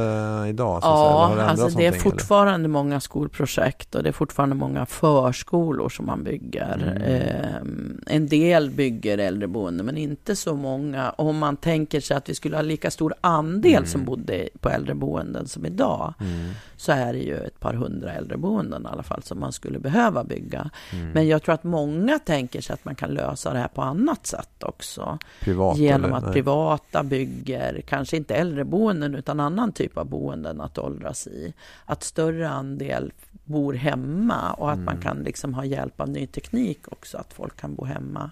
idag? 0.49 0.81
Så 0.83 0.87
Ja, 0.87 1.25
har 1.29 1.35
det 1.35 1.45
alltså 1.45 1.65
det 1.65 1.71
är 1.71 1.71
någonting, 1.71 1.87
eller? 1.87 1.99
fortfarande 1.99 2.67
många 2.69 2.99
skolprojekt 2.99 3.95
och 3.95 4.03
det 4.03 4.09
är 4.09 4.13
fortfarande 4.13 4.55
många 4.55 4.85
förskolor 4.85 5.89
som 5.89 6.05
man 6.05 6.23
bygger. 6.23 6.95
Mm. 6.97 7.01
Ehm, 7.01 8.01
en 8.07 8.27
del 8.27 8.69
bygger 8.69 9.17
äldreboende, 9.17 9.83
men 9.83 9.97
inte 9.97 10.35
så 10.35 10.55
många. 10.55 11.09
Om 11.09 11.37
man 11.37 11.57
tänker 11.57 11.99
sig 12.01 12.17
att 12.17 12.29
vi 12.29 12.35
skulle 12.35 12.55
ha 12.55 12.61
lika 12.61 12.91
stor 12.91 13.13
andel 13.21 13.71
Mm. 13.75 13.85
som 13.85 14.05
bodde 14.05 14.49
på 14.59 14.69
äldreboenden 14.69 15.47
som 15.47 15.65
idag, 15.65 16.13
Mm, 16.19 16.51
så 16.77 16.91
är 16.91 17.13
det 17.13 17.19
ju 17.19 17.37
ett 17.37 17.59
par 17.59 17.73
hundra 17.73 18.13
äldreboenden 18.13 18.83
i 18.83 18.87
alla 18.87 19.03
fall 19.03 19.23
som 19.23 19.39
man 19.39 19.51
skulle 19.51 19.79
behöva 19.79 20.23
bygga. 20.23 20.69
mm. 20.93 21.09
Men 21.11 21.27
jag 21.27 21.43
tror 21.43 21.55
att 21.55 21.63
många 21.63 22.19
tänker 22.19 22.61
sig 22.61 22.73
att 22.73 22.85
man 22.85 22.95
kan 22.95 23.09
lösa 23.09 23.53
det 23.53 23.59
här 23.59 23.67
på 23.67 23.81
annat 23.81 24.27
sätt 24.27 24.63
också. 24.63 25.17
Privat 25.41 25.77
Genom 25.77 26.03
eller? 26.05 26.15
att 26.17 26.23
Nej. 26.23 26.33
privata 26.33 27.03
bygger, 27.03 27.24
kanske 27.87 28.17
inte 28.17 28.35
äldreboenden 28.35 29.15
utan 29.15 29.39
annan 29.39 29.71
typ 29.71 29.97
av 29.97 30.05
boenden 30.05 30.61
att 30.61 30.77
åldras 30.77 31.27
i. 31.27 31.53
Att 31.85 32.03
större 32.03 32.49
andel 32.49 33.13
bor 33.43 33.73
hemma 33.73 34.53
och 34.53 34.71
att 34.71 34.79
man 34.79 34.93
Mm. 34.95 35.01
kan 35.01 35.17
liksom 35.17 35.53
ha 35.53 35.65
hjälp 35.65 36.01
av 36.01 36.09
ny 36.09 36.27
teknik 36.27 36.79
också, 36.91 37.17
att 37.17 37.33
folk 37.33 37.57
kan 37.57 37.75
bo 37.75 37.85
hemma. 37.85 38.31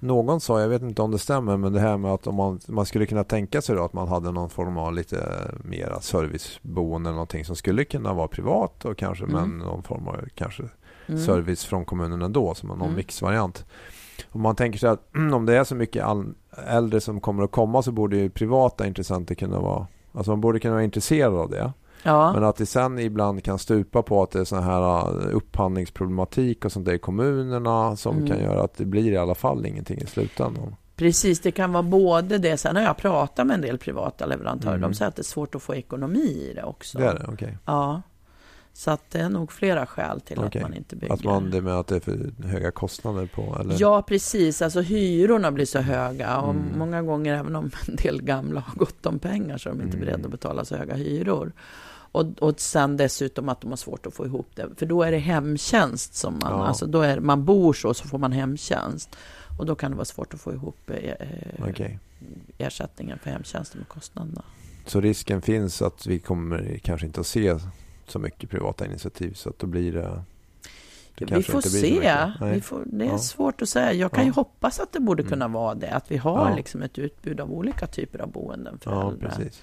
Någon 0.00 0.40
sa, 0.40 0.60
jag 0.60 0.68
vet 0.68 0.82
inte 0.82 1.02
om 1.02 1.10
det 1.10 1.18
stämmer, 1.18 1.56
men 1.56 1.72
det 1.72 1.80
här 1.80 1.96
med 1.96 2.10
att 2.10 2.26
om 2.26 2.34
man, 2.34 2.60
man 2.66 2.86
skulle 2.86 3.06
kunna 3.06 3.24
tänka 3.24 3.62
sig 3.62 3.78
att 3.78 3.92
man 3.92 4.08
hade 4.08 4.32
någon 4.32 4.50
form 4.50 4.76
av 4.76 4.94
lite 4.94 5.50
mera 5.64 6.00
serviceboende 6.00 7.08
eller 7.08 7.14
någonting 7.14 7.44
som 7.44 7.56
skulle 7.56 7.84
kunna 7.84 8.12
vara 8.14 8.28
privat 8.28 8.84
och 8.84 8.98
kanske 8.98 9.24
Mm. 9.24 9.36
men 9.50 9.58
någon 9.58 9.82
form 9.82 10.08
av 10.08 10.16
kanske 10.34 10.62
Mm. 11.06 11.20
service 11.20 11.64
från 11.64 11.84
kommunen 11.84 12.22
ändå 12.22 12.54
som 12.54 12.68
någon 12.68 12.80
Mm. 12.82 12.94
mixvariant. 12.96 13.64
Om 14.30 14.40
man 14.40 14.56
tänker 14.56 14.78
sig 14.78 14.88
att 14.90 15.08
om 15.34 15.46
det 15.46 15.56
är 15.56 15.64
så 15.64 15.74
mycket 15.74 16.04
äldre 16.68 17.00
som 17.00 17.20
kommer 17.20 17.42
att 17.44 17.50
komma 17.50 17.82
så 17.82 17.92
borde 17.92 18.16
ju 18.16 18.30
privata 18.30 18.86
intressenter 18.86 19.34
kunna 19.34 19.60
vara 19.60 19.86
Alltså 20.14 20.30
man 20.30 20.40
borde 20.40 20.60
kunna 20.60 20.74
vara 20.74 20.84
intresserad 20.84 21.34
av 21.34 21.50
det. 21.50 21.72
Ja, 22.02 22.32
Men 22.32 22.44
att 22.44 22.56
det 22.56 22.66
sen 22.66 22.98
ibland 22.98 23.44
kan 23.44 23.58
stupa 23.58 24.02
på 24.02 24.22
att 24.22 24.30
det 24.30 24.40
är 24.40 24.44
sån 24.44 24.62
här 24.62 25.10
uh, 25.16 25.36
upphandlingsproblematik 25.36 26.64
och 26.64 26.72
sånt 26.72 26.86
där 26.86 26.92
i 26.92 26.98
kommunerna 26.98 27.96
som 27.96 28.16
Mm. 28.16 28.28
kan 28.28 28.38
göra 28.40 28.62
att 28.62 28.74
det 28.76 28.84
blir 28.84 29.12
i 29.12 29.16
alla 29.16 29.34
fall 29.34 29.66
ingenting 29.66 29.98
i 29.98 30.06
slutändan. 30.06 30.76
precis. 30.96 31.40
Det 31.40 31.50
kan 31.50 31.72
vara 31.72 31.82
både 31.82 32.38
det. 32.38 32.56
Sen 32.56 32.76
har 32.76 32.82
jag 32.82 32.96
pratat 32.96 33.46
med 33.46 33.54
en 33.54 33.60
del 33.60 33.78
privata 33.78 34.26
leverantörer. 34.26 34.74
Mm. 34.76 34.90
De 34.90 34.94
säger 34.96 35.08
att 35.08 35.16
det 35.16 35.22
är 35.22 35.24
svårt 35.24 35.54
att 35.54 35.62
få 35.62 35.74
ekonomi 35.74 36.48
i 36.50 36.52
det 36.54 36.62
också. 36.64 36.98
Det 36.98 37.04
är 37.06 37.14
det, 37.14 37.26
okej. 37.32 37.58
Ja. 37.66 38.02
Så 38.74 38.90
att 38.90 39.10
det 39.10 39.18
är 39.18 39.28
nog 39.28 39.52
flera 39.52 39.86
skäl 39.86 40.20
till 40.20 40.38
Okej. 40.38 40.62
att 40.62 40.68
man 40.68 40.76
inte 40.76 40.96
bygger. 40.96 41.14
Att 41.14 41.24
man, 41.24 41.50
det 41.50 41.60
med 41.62 41.74
att 41.74 41.86
det 41.86 41.96
är 41.96 42.00
för 42.00 42.32
höga 42.44 42.70
kostnader 42.70 43.26
på 43.26 43.56
eller? 43.60 43.76
Ja, 43.78 44.02
precis. 44.02 44.62
Alltså 44.62 44.80
hyrorna 44.80 45.52
blir 45.52 45.66
så 45.66 45.78
höga 45.80 46.38
och 46.40 46.50
Mm. 46.54 46.78
många 46.78 47.02
gånger 47.02 47.34
även 47.34 47.56
om 47.56 47.70
en 47.88 47.96
del 47.96 48.22
gamla 48.22 48.60
har 48.60 48.74
gott 48.74 49.06
om 49.06 49.18
pengar 49.18 49.58
så 49.58 49.68
är 49.68 49.72
de 49.74 49.82
inte 49.82 49.96
Mm. 49.96 50.06
beredda 50.06 50.24
att 50.24 50.30
betala 50.30 50.64
så 50.64 50.76
höga 50.76 50.94
hyror. 50.94 51.52
Och, 52.14 52.26
och 52.38 52.60
sen 52.60 52.96
dessutom 52.96 53.48
att 53.48 53.60
de 53.60 53.70
har 53.70 53.76
svårt 53.76 54.06
att 54.06 54.14
få 54.14 54.26
ihop 54.26 54.46
det. 54.54 54.68
För 54.76 54.86
då 54.86 55.02
är 55.02 55.12
det 55.12 55.18
hemtjänst 55.18 56.14
som 56.14 56.32
man, 56.42 56.52
Ja. 56.52 56.66
alltså 56.66 56.86
då 56.86 57.00
är 57.02 57.20
man 57.20 57.44
bor 57.44 57.72
så 57.72 57.94
så 57.94 58.08
får 58.08 58.18
man 58.18 58.32
hemtjänst. 58.32 59.16
Och 59.58 59.66
då 59.66 59.74
kan 59.74 59.90
det 59.90 59.96
vara 59.96 60.04
svårt 60.04 60.34
att 60.34 60.40
få 60.40 60.52
ihop 60.52 60.90
eh, 60.90 61.14
Okej. 61.68 61.98
ersättningen 62.58 63.18
för 63.18 63.30
hemtjänsten 63.30 63.78
med 63.78 63.88
kostnaderna. 63.88 64.42
Så 64.86 65.00
risken 65.00 65.42
finns 65.42 65.82
att 65.82 66.06
vi 66.06 66.18
kommer 66.18 66.78
kanske 66.82 67.06
inte 67.06 67.20
att 67.20 67.26
se 67.26 67.56
så 68.06 68.18
mycket 68.18 68.50
privata 68.50 68.86
initiativ 68.86 69.32
så 69.34 69.48
att 69.48 69.58
då 69.58 69.66
blir 69.66 69.92
det... 69.92 70.00
det 70.00 71.24
Vi 71.24 71.26
kanske 71.26 71.52
får 71.52 71.60
se. 71.60 72.22
Vi 72.54 72.60
får, 72.60 72.82
det 72.86 73.04
är 73.04 73.08
Ja. 73.08 73.18
svårt 73.18 73.62
att 73.62 73.68
säga. 73.68 73.92
Jag 73.92 74.12
kan 74.12 74.20
Ja. 74.24 74.26
ju 74.26 74.32
hoppas 74.32 74.80
att 74.80 74.92
det 74.92 75.00
borde 75.00 75.22
Mm. 75.22 75.30
kunna 75.30 75.48
vara 75.48 75.74
det. 75.74 75.90
Att 75.90 76.10
vi 76.10 76.16
har 76.16 76.50
Ja. 76.50 76.56
liksom 76.56 76.82
ett 76.82 76.98
utbud 76.98 77.40
av 77.40 77.52
olika 77.52 77.86
typer 77.86 78.18
av 78.18 78.28
boenden 78.30 78.78
för 78.78 78.90
Ja, 78.90 79.10
äldre. 79.10 79.28
precis. 79.28 79.62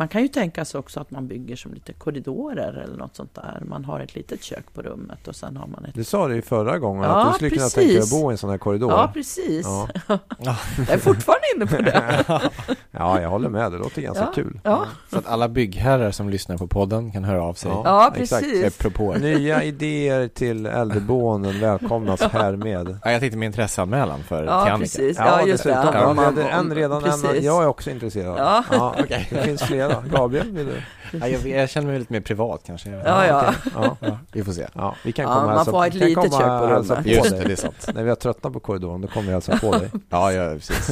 Man 0.00 0.08
kan 0.08 0.22
ju 0.22 0.28
tänka 0.28 0.64
sig 0.64 0.78
också 0.80 1.00
att 1.00 1.10
man 1.10 1.28
bygger 1.28 1.56
som 1.56 1.74
lite 1.74 1.92
korridorer 1.92 2.72
eller 2.84 2.96
något 2.96 3.16
sånt 3.16 3.34
där. 3.34 3.62
Man 3.66 3.84
har 3.84 4.00
ett 4.00 4.14
litet 4.14 4.42
kök 4.42 4.64
på 4.74 4.82
rummet 4.82 5.28
och 5.28 5.36
sen 5.36 5.56
har 5.56 5.66
man 5.66 5.84
ett... 5.84 5.94
Du 5.94 6.04
sa 6.04 6.28
det 6.28 6.34
ju 6.34 6.42
förra 6.42 6.78
gången 6.78 7.02
Ja, 7.04 7.08
att 7.16 7.28
du 7.32 7.34
skulle 7.34 7.50
kunna 7.50 7.60
precis. 7.62 7.74
tänka 7.74 7.92
dig 7.92 8.02
att 8.02 8.10
bo 8.10 8.30
i 8.30 8.32
en 8.32 8.38
sån 8.38 8.50
här 8.50 8.58
korridor. 8.58 8.90
Ja, 8.90 9.10
precis. 9.14 9.66
Ja. 9.66 9.88
Jag 10.38 10.54
är 10.90 10.98
fortfarande 10.98 11.44
inne 11.56 11.66
på 11.66 11.82
det. 11.82 12.24
ja, 12.90 13.20
jag 13.20 13.28
håller 13.30 13.48
med. 13.48 13.72
Det 13.72 13.78
låter 13.78 14.02
ganska 14.02 14.24
Ja. 14.24 14.32
kul. 14.34 14.60
Ja, 14.64 14.84
Så 15.10 15.18
att 15.18 15.26
alla 15.26 15.48
byggherrar 15.48 16.10
som 16.10 16.28
lyssnar 16.28 16.56
på 16.56 16.66
podden 16.66 17.12
kan 17.12 17.24
höra 17.24 17.42
av 17.42 17.54
sig. 17.54 17.70
Ja. 17.70 17.82
ja 17.84 18.12
precis. 18.16 18.80
Nya 19.20 19.62
idéer 19.64 20.28
till 20.28 20.66
äldreboenden 20.66 21.60
välkomnas 21.60 22.20
härmed. 22.32 22.98
Ja, 23.04 23.10
jag 23.10 23.20
tänkte 23.20 23.38
med 23.38 23.46
intresseanmälan 23.46 24.22
för 24.22 24.36
till 24.38 24.46
Ja, 24.46 24.52
Annika. 24.60 24.78
precis. 24.78 25.16
Ja, 25.18 25.42
just 25.46 25.64
det. 25.64 25.70
Ja, 25.70 26.32
en 26.50 26.74
redan 26.74 26.96
en, 26.96 27.02
precis. 27.04 27.44
jag 27.44 27.62
är 27.62 27.66
också 27.66 27.90
intresserad. 27.90 28.38
Ja. 28.70 28.94
okej. 28.98 29.26
Det 29.30 29.42
finns 29.42 29.62
flera. 29.88 30.02
Gabriel, 30.20 30.50
vill 30.52 30.66
du? 30.66 30.82
Ja, 31.18 31.28
jag, 31.28 31.46
jag 31.48 31.70
känner 31.70 31.86
mig 31.86 31.98
lite 31.98 32.12
mer 32.12 32.20
privat 32.20 32.62
kanske. 32.66 32.90
Ja, 32.90 33.26
ja. 33.26 33.54
ja. 33.74 33.96
Ja, 34.00 34.18
vi 34.32 34.44
får 34.44 34.52
se. 34.52 34.66
ja. 34.74 34.94
Vi 35.04 35.12
kan 35.12 35.22
Ja, 35.22 35.34
komma 35.34 35.46
och 35.46 35.54
man 35.54 35.64
får 35.64 35.72
ha 35.72 35.86
ett 35.86 35.94
litet 35.94 36.32
kök 36.32 36.60
på 36.60 36.66
rummet. 36.66 37.06
Just 37.06 37.30
det, 37.30 37.44
det 37.44 37.52
är 37.52 37.56
sant. 37.56 37.88
När 37.94 38.02
vi 38.02 38.08
har 38.08 38.16
tröttnat 38.16 38.52
på 38.52 38.60
korridoren, 38.60 39.00
då 39.00 39.08
kommer 39.08 39.26
vi 39.26 39.32
hälsa 39.32 39.58
på 39.58 39.72
dig. 39.78 39.90
Ja, 40.08 40.32
ja, 40.32 40.54
precis. 40.54 40.86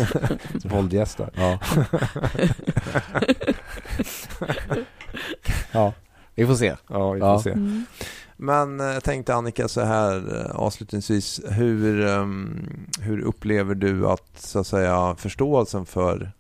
Som 0.63 0.71
våldgäster. 0.71 1.31
Ja. 1.35 1.59
ja, 5.73 5.93
vi 6.35 6.47
får 6.47 6.55
se. 6.55 6.77
Ja, 6.89 7.11
vi 7.13 7.21
får 7.21 7.29
Ja. 7.29 7.41
se. 7.43 7.51
Mm. 7.51 7.85
Men 8.37 8.81
eh, 8.81 8.87
jag 8.87 9.05
tänkte 9.05 9.35
Annika 9.35 9.69
så 9.69 9.81
här 9.81 10.41
eh, 10.45 10.57
avslutningsvis. 10.57 11.41
Hur, 11.51 12.07
ehm, 12.07 12.69
hur 13.01 13.21
upplever 13.21 13.75
du 13.75 14.07
att, 14.09 14.31
så 14.41 14.59
att 14.59 14.67
säga, 14.67 15.15
förståelsen 15.19 15.87
för 15.87 16.31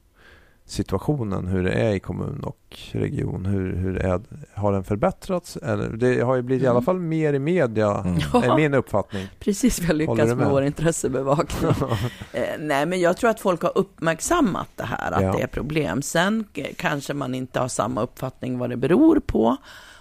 situationen, 0.66 1.46
hur 1.46 1.64
det 1.64 1.72
är 1.72 1.92
i 1.94 2.00
kommun 2.00 2.40
och 2.44 2.78
region. 2.92 3.46
Hur, 3.46 3.76
hur 3.76 3.96
är, 3.98 4.20
har 4.54 4.72
den 4.72 4.84
förbättrats? 4.84 5.56
Eller, 5.56 5.88
det 5.88 6.20
har 6.20 6.36
ju 6.36 6.42
blivit 6.42 6.64
i 6.64 6.66
alla 6.66 6.74
Mm. 6.76 6.84
fall 6.84 6.98
mer 7.00 7.32
i 7.32 7.38
media, 7.38 7.90
Mm. 8.04 8.18
är 8.50 8.56
min 8.56 8.74
uppfattning. 8.74 9.28
Precis, 9.40 9.78
vi 9.80 9.86
har 9.86 9.94
lyckats 9.94 10.18
med 10.18 10.36
med? 10.36 10.50
vår 10.50 10.62
intressebevakning. 10.62 11.70
Eh, 12.32 12.42
nej, 12.58 12.86
men 12.86 13.00
jag 13.00 13.16
tror 13.16 13.30
att 13.30 13.40
folk 13.40 13.62
har 13.62 13.72
uppmärksammat 13.78 14.68
det 14.76 14.84
här, 14.84 15.12
att 15.12 15.22
Ja. 15.22 15.32
det 15.32 15.42
är 15.42 15.46
problem. 15.46 16.02
Sen 16.02 16.44
k- 16.54 16.62
kanske 16.76 17.14
man 17.14 17.34
inte 17.34 17.60
har 17.60 17.68
samma 17.68 18.02
uppfattning 18.02 18.58
vad 18.58 18.70
det 18.70 18.76
beror 18.76 19.20
på. 19.26 19.56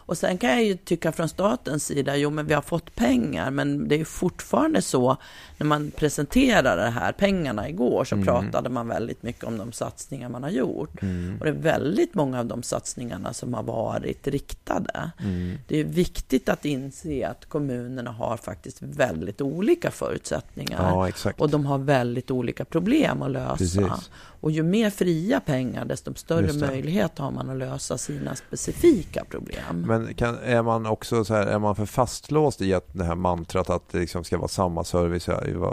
Och 0.06 0.18
sen 0.18 0.38
kan 0.38 0.50
jag 0.50 0.64
ju 0.64 0.76
tycka 0.78 1.12
från 1.12 1.30
statens 1.30 1.86
sida, 1.86 2.16
jo 2.18 2.30
men 2.30 2.46
vi 2.48 2.54
har 2.54 2.62
fått 2.62 2.96
pengar, 2.96 3.52
men 3.52 3.88
det 3.88 4.00
är 4.02 4.06
fortfarande 4.06 4.82
så, 4.82 5.18
när 5.58 5.68
man 5.68 5.92
presenterade 5.92 6.84
de 6.86 6.92
här 6.92 7.12
pengarna 7.12 7.70
igår, 7.70 8.04
så 8.06 8.16
Mm. 8.16 8.26
pratade 8.26 8.70
man 8.70 8.88
väldigt 8.88 9.24
mycket 9.24 9.44
om 9.44 9.58
de 9.58 9.72
satsningar 9.72 10.30
man 10.30 10.44
har 10.44 10.50
gjort. 10.50 11.02
Mm. 11.02 11.38
Och 11.40 11.46
det 11.46 11.52
är 11.52 11.56
väldigt 11.56 12.14
många 12.16 12.40
av 12.40 12.46
de 12.46 12.64
satsningarna 12.64 13.34
som 13.34 13.54
har 13.54 13.64
varit 13.64 14.28
riktade. 14.28 15.12
Mm. 15.20 15.58
Det 15.68 15.80
är 15.80 15.84
viktigt 15.84 16.50
att 16.50 16.66
inse 16.66 17.28
att 17.28 17.46
kommunerna 17.46 18.12
har 18.12 18.38
faktiskt 18.38 18.82
väldigt 18.82 19.42
olika 19.42 19.92
förutsättningar. 19.92 21.10
Ja. 21.24 21.32
Och 21.38 21.50
de 21.50 21.66
har 21.66 21.78
väldigt 21.78 22.32
olika 22.32 22.66
problem 22.66 23.22
att 23.22 23.32
lösa. 23.32 23.56
Precis. 23.58 24.12
Och 24.46 24.52
ju 24.52 24.64
mer 24.64 24.90
fria 24.90 25.40
pengar, 25.40 25.86
desto 25.86 26.14
större 26.14 26.54
möjlighet 26.54 27.18
har 27.18 27.32
man 27.32 27.50
att 27.50 27.58
lösa 27.58 27.98
sina 27.98 28.36
specifika 28.36 29.26
problem. 29.26 29.82
Men 29.88 30.14
kan, 30.14 30.38
är 30.44 30.64
man 30.64 30.86
också 30.86 31.26
så 31.26 31.34
här, 31.34 31.48
är 31.48 31.60
man 31.60 31.76
för 31.76 31.86
fastlåst 31.86 32.62
i 32.62 32.74
att 32.74 32.94
det 32.94 33.04
här 33.04 33.16
mantrat 33.16 33.70
att 33.70 33.90
det 33.92 34.00
liksom 34.00 34.24
ska 34.24 34.38
vara 34.38 34.48
samma 34.48 34.84
service 34.84 35.30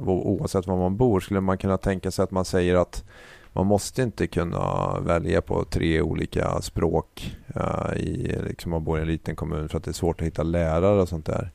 oavsett 0.07 0.67
var 0.67 0.77
man 0.77 0.97
bor? 0.97 1.21
Skulle 1.21 1.41
man 1.41 1.59
kunna 1.59 1.79
tänka 1.79 2.11
sig 2.11 2.23
att 2.23 2.31
man 2.31 2.45
säger 2.45 2.75
att 2.75 3.05
man 3.53 3.67
måste 3.67 4.03
inte 4.03 4.27
kunna 4.27 4.99
välja 5.01 5.43
på 5.43 5.65
tre 5.65 6.01
olika 6.01 6.63
språk 6.63 7.37
uh, 7.57 7.97
i, 7.97 8.39
liksom 8.47 8.71
man 8.71 8.85
bor 8.85 8.99
i 8.99 9.03
en 9.03 9.09
liten 9.09 9.37
kommun 9.37 9.69
för 9.69 9.79
att 9.79 9.85
det 9.85 9.91
är 9.91 9.93
svårt 9.93 10.21
att 10.21 10.27
hitta 10.27 10.43
lärare 10.43 11.03
och 11.03 11.09
sånt 11.09 11.27
där. 11.27 11.51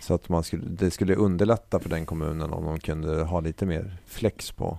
Så 0.00 0.14
att 0.14 0.28
man 0.28 0.44
skulle, 0.44 0.64
det 0.66 0.90
skulle 0.90 1.14
underlätta 1.14 1.80
för 1.80 1.88
den 1.88 2.06
kommunen 2.06 2.52
om 2.52 2.64
de 2.64 2.80
kunde 2.80 3.22
ha 3.22 3.40
lite 3.40 3.66
mer 3.66 3.96
flex 4.06 4.50
på. 4.50 4.78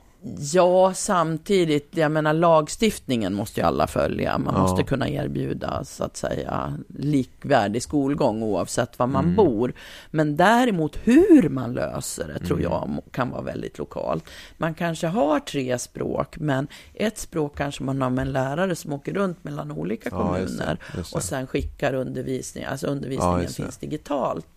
Ja, 0.54 0.94
samtidigt, 0.94 1.98
jag 1.98 2.12
menar 2.12 2.34
lagstiftningen 2.34 3.34
måste 3.34 3.60
ju 3.60 3.66
alla 3.68 3.88
följa. 3.88 4.38
Man 4.38 4.54
Ja. 4.56 4.62
måste 4.62 4.84
kunna 4.84 5.10
erbjuda, 5.10 5.84
så 5.84 6.04
att 6.04 6.18
säga, 6.18 6.78
likvärdig 6.98 7.84
skolgång 7.84 8.44
oavsett 8.44 9.00
var 9.00 9.08
man 9.08 9.24
Mm. 9.24 9.36
bor. 9.36 9.74
Men 10.12 10.36
däremot 10.38 10.98
hur 11.04 11.50
man 11.50 11.74
löser 11.74 12.28
det 12.28 12.40
tror 12.46 12.60
Mm. 12.60 12.72
jag 12.72 13.02
kan 13.12 13.30
vara 13.30 13.42
väldigt 13.42 13.78
lokalt. 13.78 14.24
Man 14.58 14.74
kanske 14.74 15.08
har 15.08 15.40
tre 15.40 15.80
språk, 15.80 16.38
men 16.40 16.68
ett 16.94 17.18
språk 17.18 17.58
kanske 17.58 17.84
man 17.84 18.02
har 18.02 18.10
med 18.10 18.22
en 18.28 18.32
lärare 18.32 18.76
som 18.76 18.94
åker 18.94 19.14
runt 19.14 19.44
mellan 19.44 19.72
olika 19.72 20.10
Ja, 20.12 20.40
just 20.40 20.58
det, 20.58 20.64
kommuner 20.64 20.80
just 20.98 21.14
och 21.14 21.20
det. 21.20 21.26
sen 21.26 21.48
skickar 21.48 21.94
undervisning, 21.94 22.64
alltså 22.64 22.88
undervisningen 22.88 23.40
det. 23.42 23.54
finns 23.54 23.78
digitalt. 23.78 24.48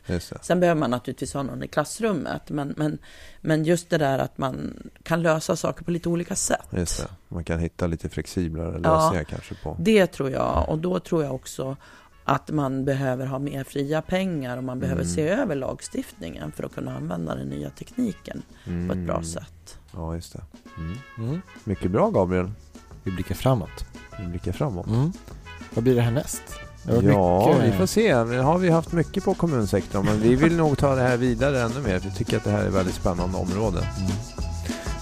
Sen 0.43 0.61
behöver 0.61 0.81
man 0.81 0.91
naturligtvis 0.91 1.35
ha 1.35 1.43
någon 1.43 1.63
i 1.63 1.69
klassrummet, 1.69 2.51
men, 2.51 2.75
men, 2.77 2.99
men 3.45 3.65
just 3.65 3.91
det 3.91 3.99
där 3.99 4.19
att 4.19 4.39
man 4.39 4.83
kan 5.03 5.23
lösa 5.23 5.57
saker 5.57 5.85
på 5.85 5.91
lite 5.91 6.09
olika 6.09 6.37
sätt. 6.37 6.67
Just 6.71 6.99
det. 7.03 7.09
Man 7.29 7.45
kan 7.45 7.59
hitta 7.59 7.87
lite 7.87 8.09
flexiblare 8.09 8.81
Ja. 8.85 8.95
lösningar 9.01 9.25
kanske 9.25 9.55
på. 9.55 9.77
Det 9.81 10.07
tror 10.07 10.31
jag, 10.31 10.65
och 10.69 10.79
då 10.79 10.99
tror 11.01 11.25
jag 11.25 11.35
också 11.35 11.77
att 12.25 12.51
man 12.51 12.85
behöver 12.85 13.27
ha 13.27 13.39
mer 13.39 13.65
fria 13.65 14.03
pengar 14.03 14.57
och 14.57 14.65
man 14.65 14.81
behöver 14.81 15.03
Mm. 15.03 15.15
se 15.15 15.29
över 15.29 15.55
lagstiftningen 15.55 16.53
för 16.53 16.65
att 16.65 16.75
kunna 16.75 16.97
använda 16.97 17.35
den 17.35 17.49
nya 17.49 17.71
tekniken 17.71 18.43
på 18.65 18.71
ett 18.71 19.07
bra 19.07 19.15
Mm. 19.15 19.25
sätt. 19.25 19.79
Ja, 19.93 20.15
just 20.15 20.33
det. 20.33 20.43
Mm. 20.79 20.97
Mm. 21.19 21.43
Mycket 21.65 21.91
bra 21.91 22.11
Gabriel. 22.11 22.51
Vi 23.03 23.11
blickar 23.11 23.35
framåt. 23.35 23.85
Vi 24.21 24.27
blickar 24.27 24.53
framåt. 24.53 24.87
Mm. 24.87 25.13
Vad 25.75 25.85
blir 25.85 25.95
det 25.95 26.03
härnäst? 26.03 26.43
Det 26.85 26.93
Ja, 27.07 27.55
mycket- 27.55 27.75
vi 27.75 27.79
får 27.79 27.87
se. 27.87 28.25
Nu 28.25 28.39
har 28.41 28.59
vi 28.59 28.71
haft 28.71 28.93
mycket 28.93 29.25
på 29.25 29.35
kommunsektorn 29.35 30.05
men 30.05 30.21
vi 30.21 30.35
vill 30.35 30.57
nog 30.57 30.79
ta 30.79 30.95
det 30.95 31.03
här 31.03 31.17
vidare 31.17 31.61
ännu 31.63 31.81
mer. 31.81 31.99
Vi 31.99 32.11
tycker 32.11 32.37
att 32.37 32.45
det 32.45 32.51
här 32.51 32.63
är 32.63 32.69
ett 32.69 32.75
väldigt 32.75 32.95
spännande 32.95 33.39
område. 33.39 33.79
Mm. 33.79 34.11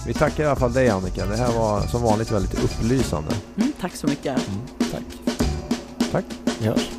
Vi 0.07 0.13
tackar 0.13 0.43
i 0.43 0.47
alla 0.47 0.55
fall 0.55 0.73
dig 0.73 0.89
Annika. 0.89 1.25
Det 1.25 1.37
här 1.37 1.51
var 1.51 1.81
som 1.81 2.01
vanligt 2.01 2.31
väldigt 2.31 2.63
upplysande. 2.63 3.31
Mm, 3.57 3.71
tack 3.81 3.95
så 3.95 4.07
mycket. 4.07 4.25
Mm. 4.47 4.59
Tack. 4.91 5.37
Tack. 6.11 6.25
Vi 6.59 6.67
hörs. 6.67 6.89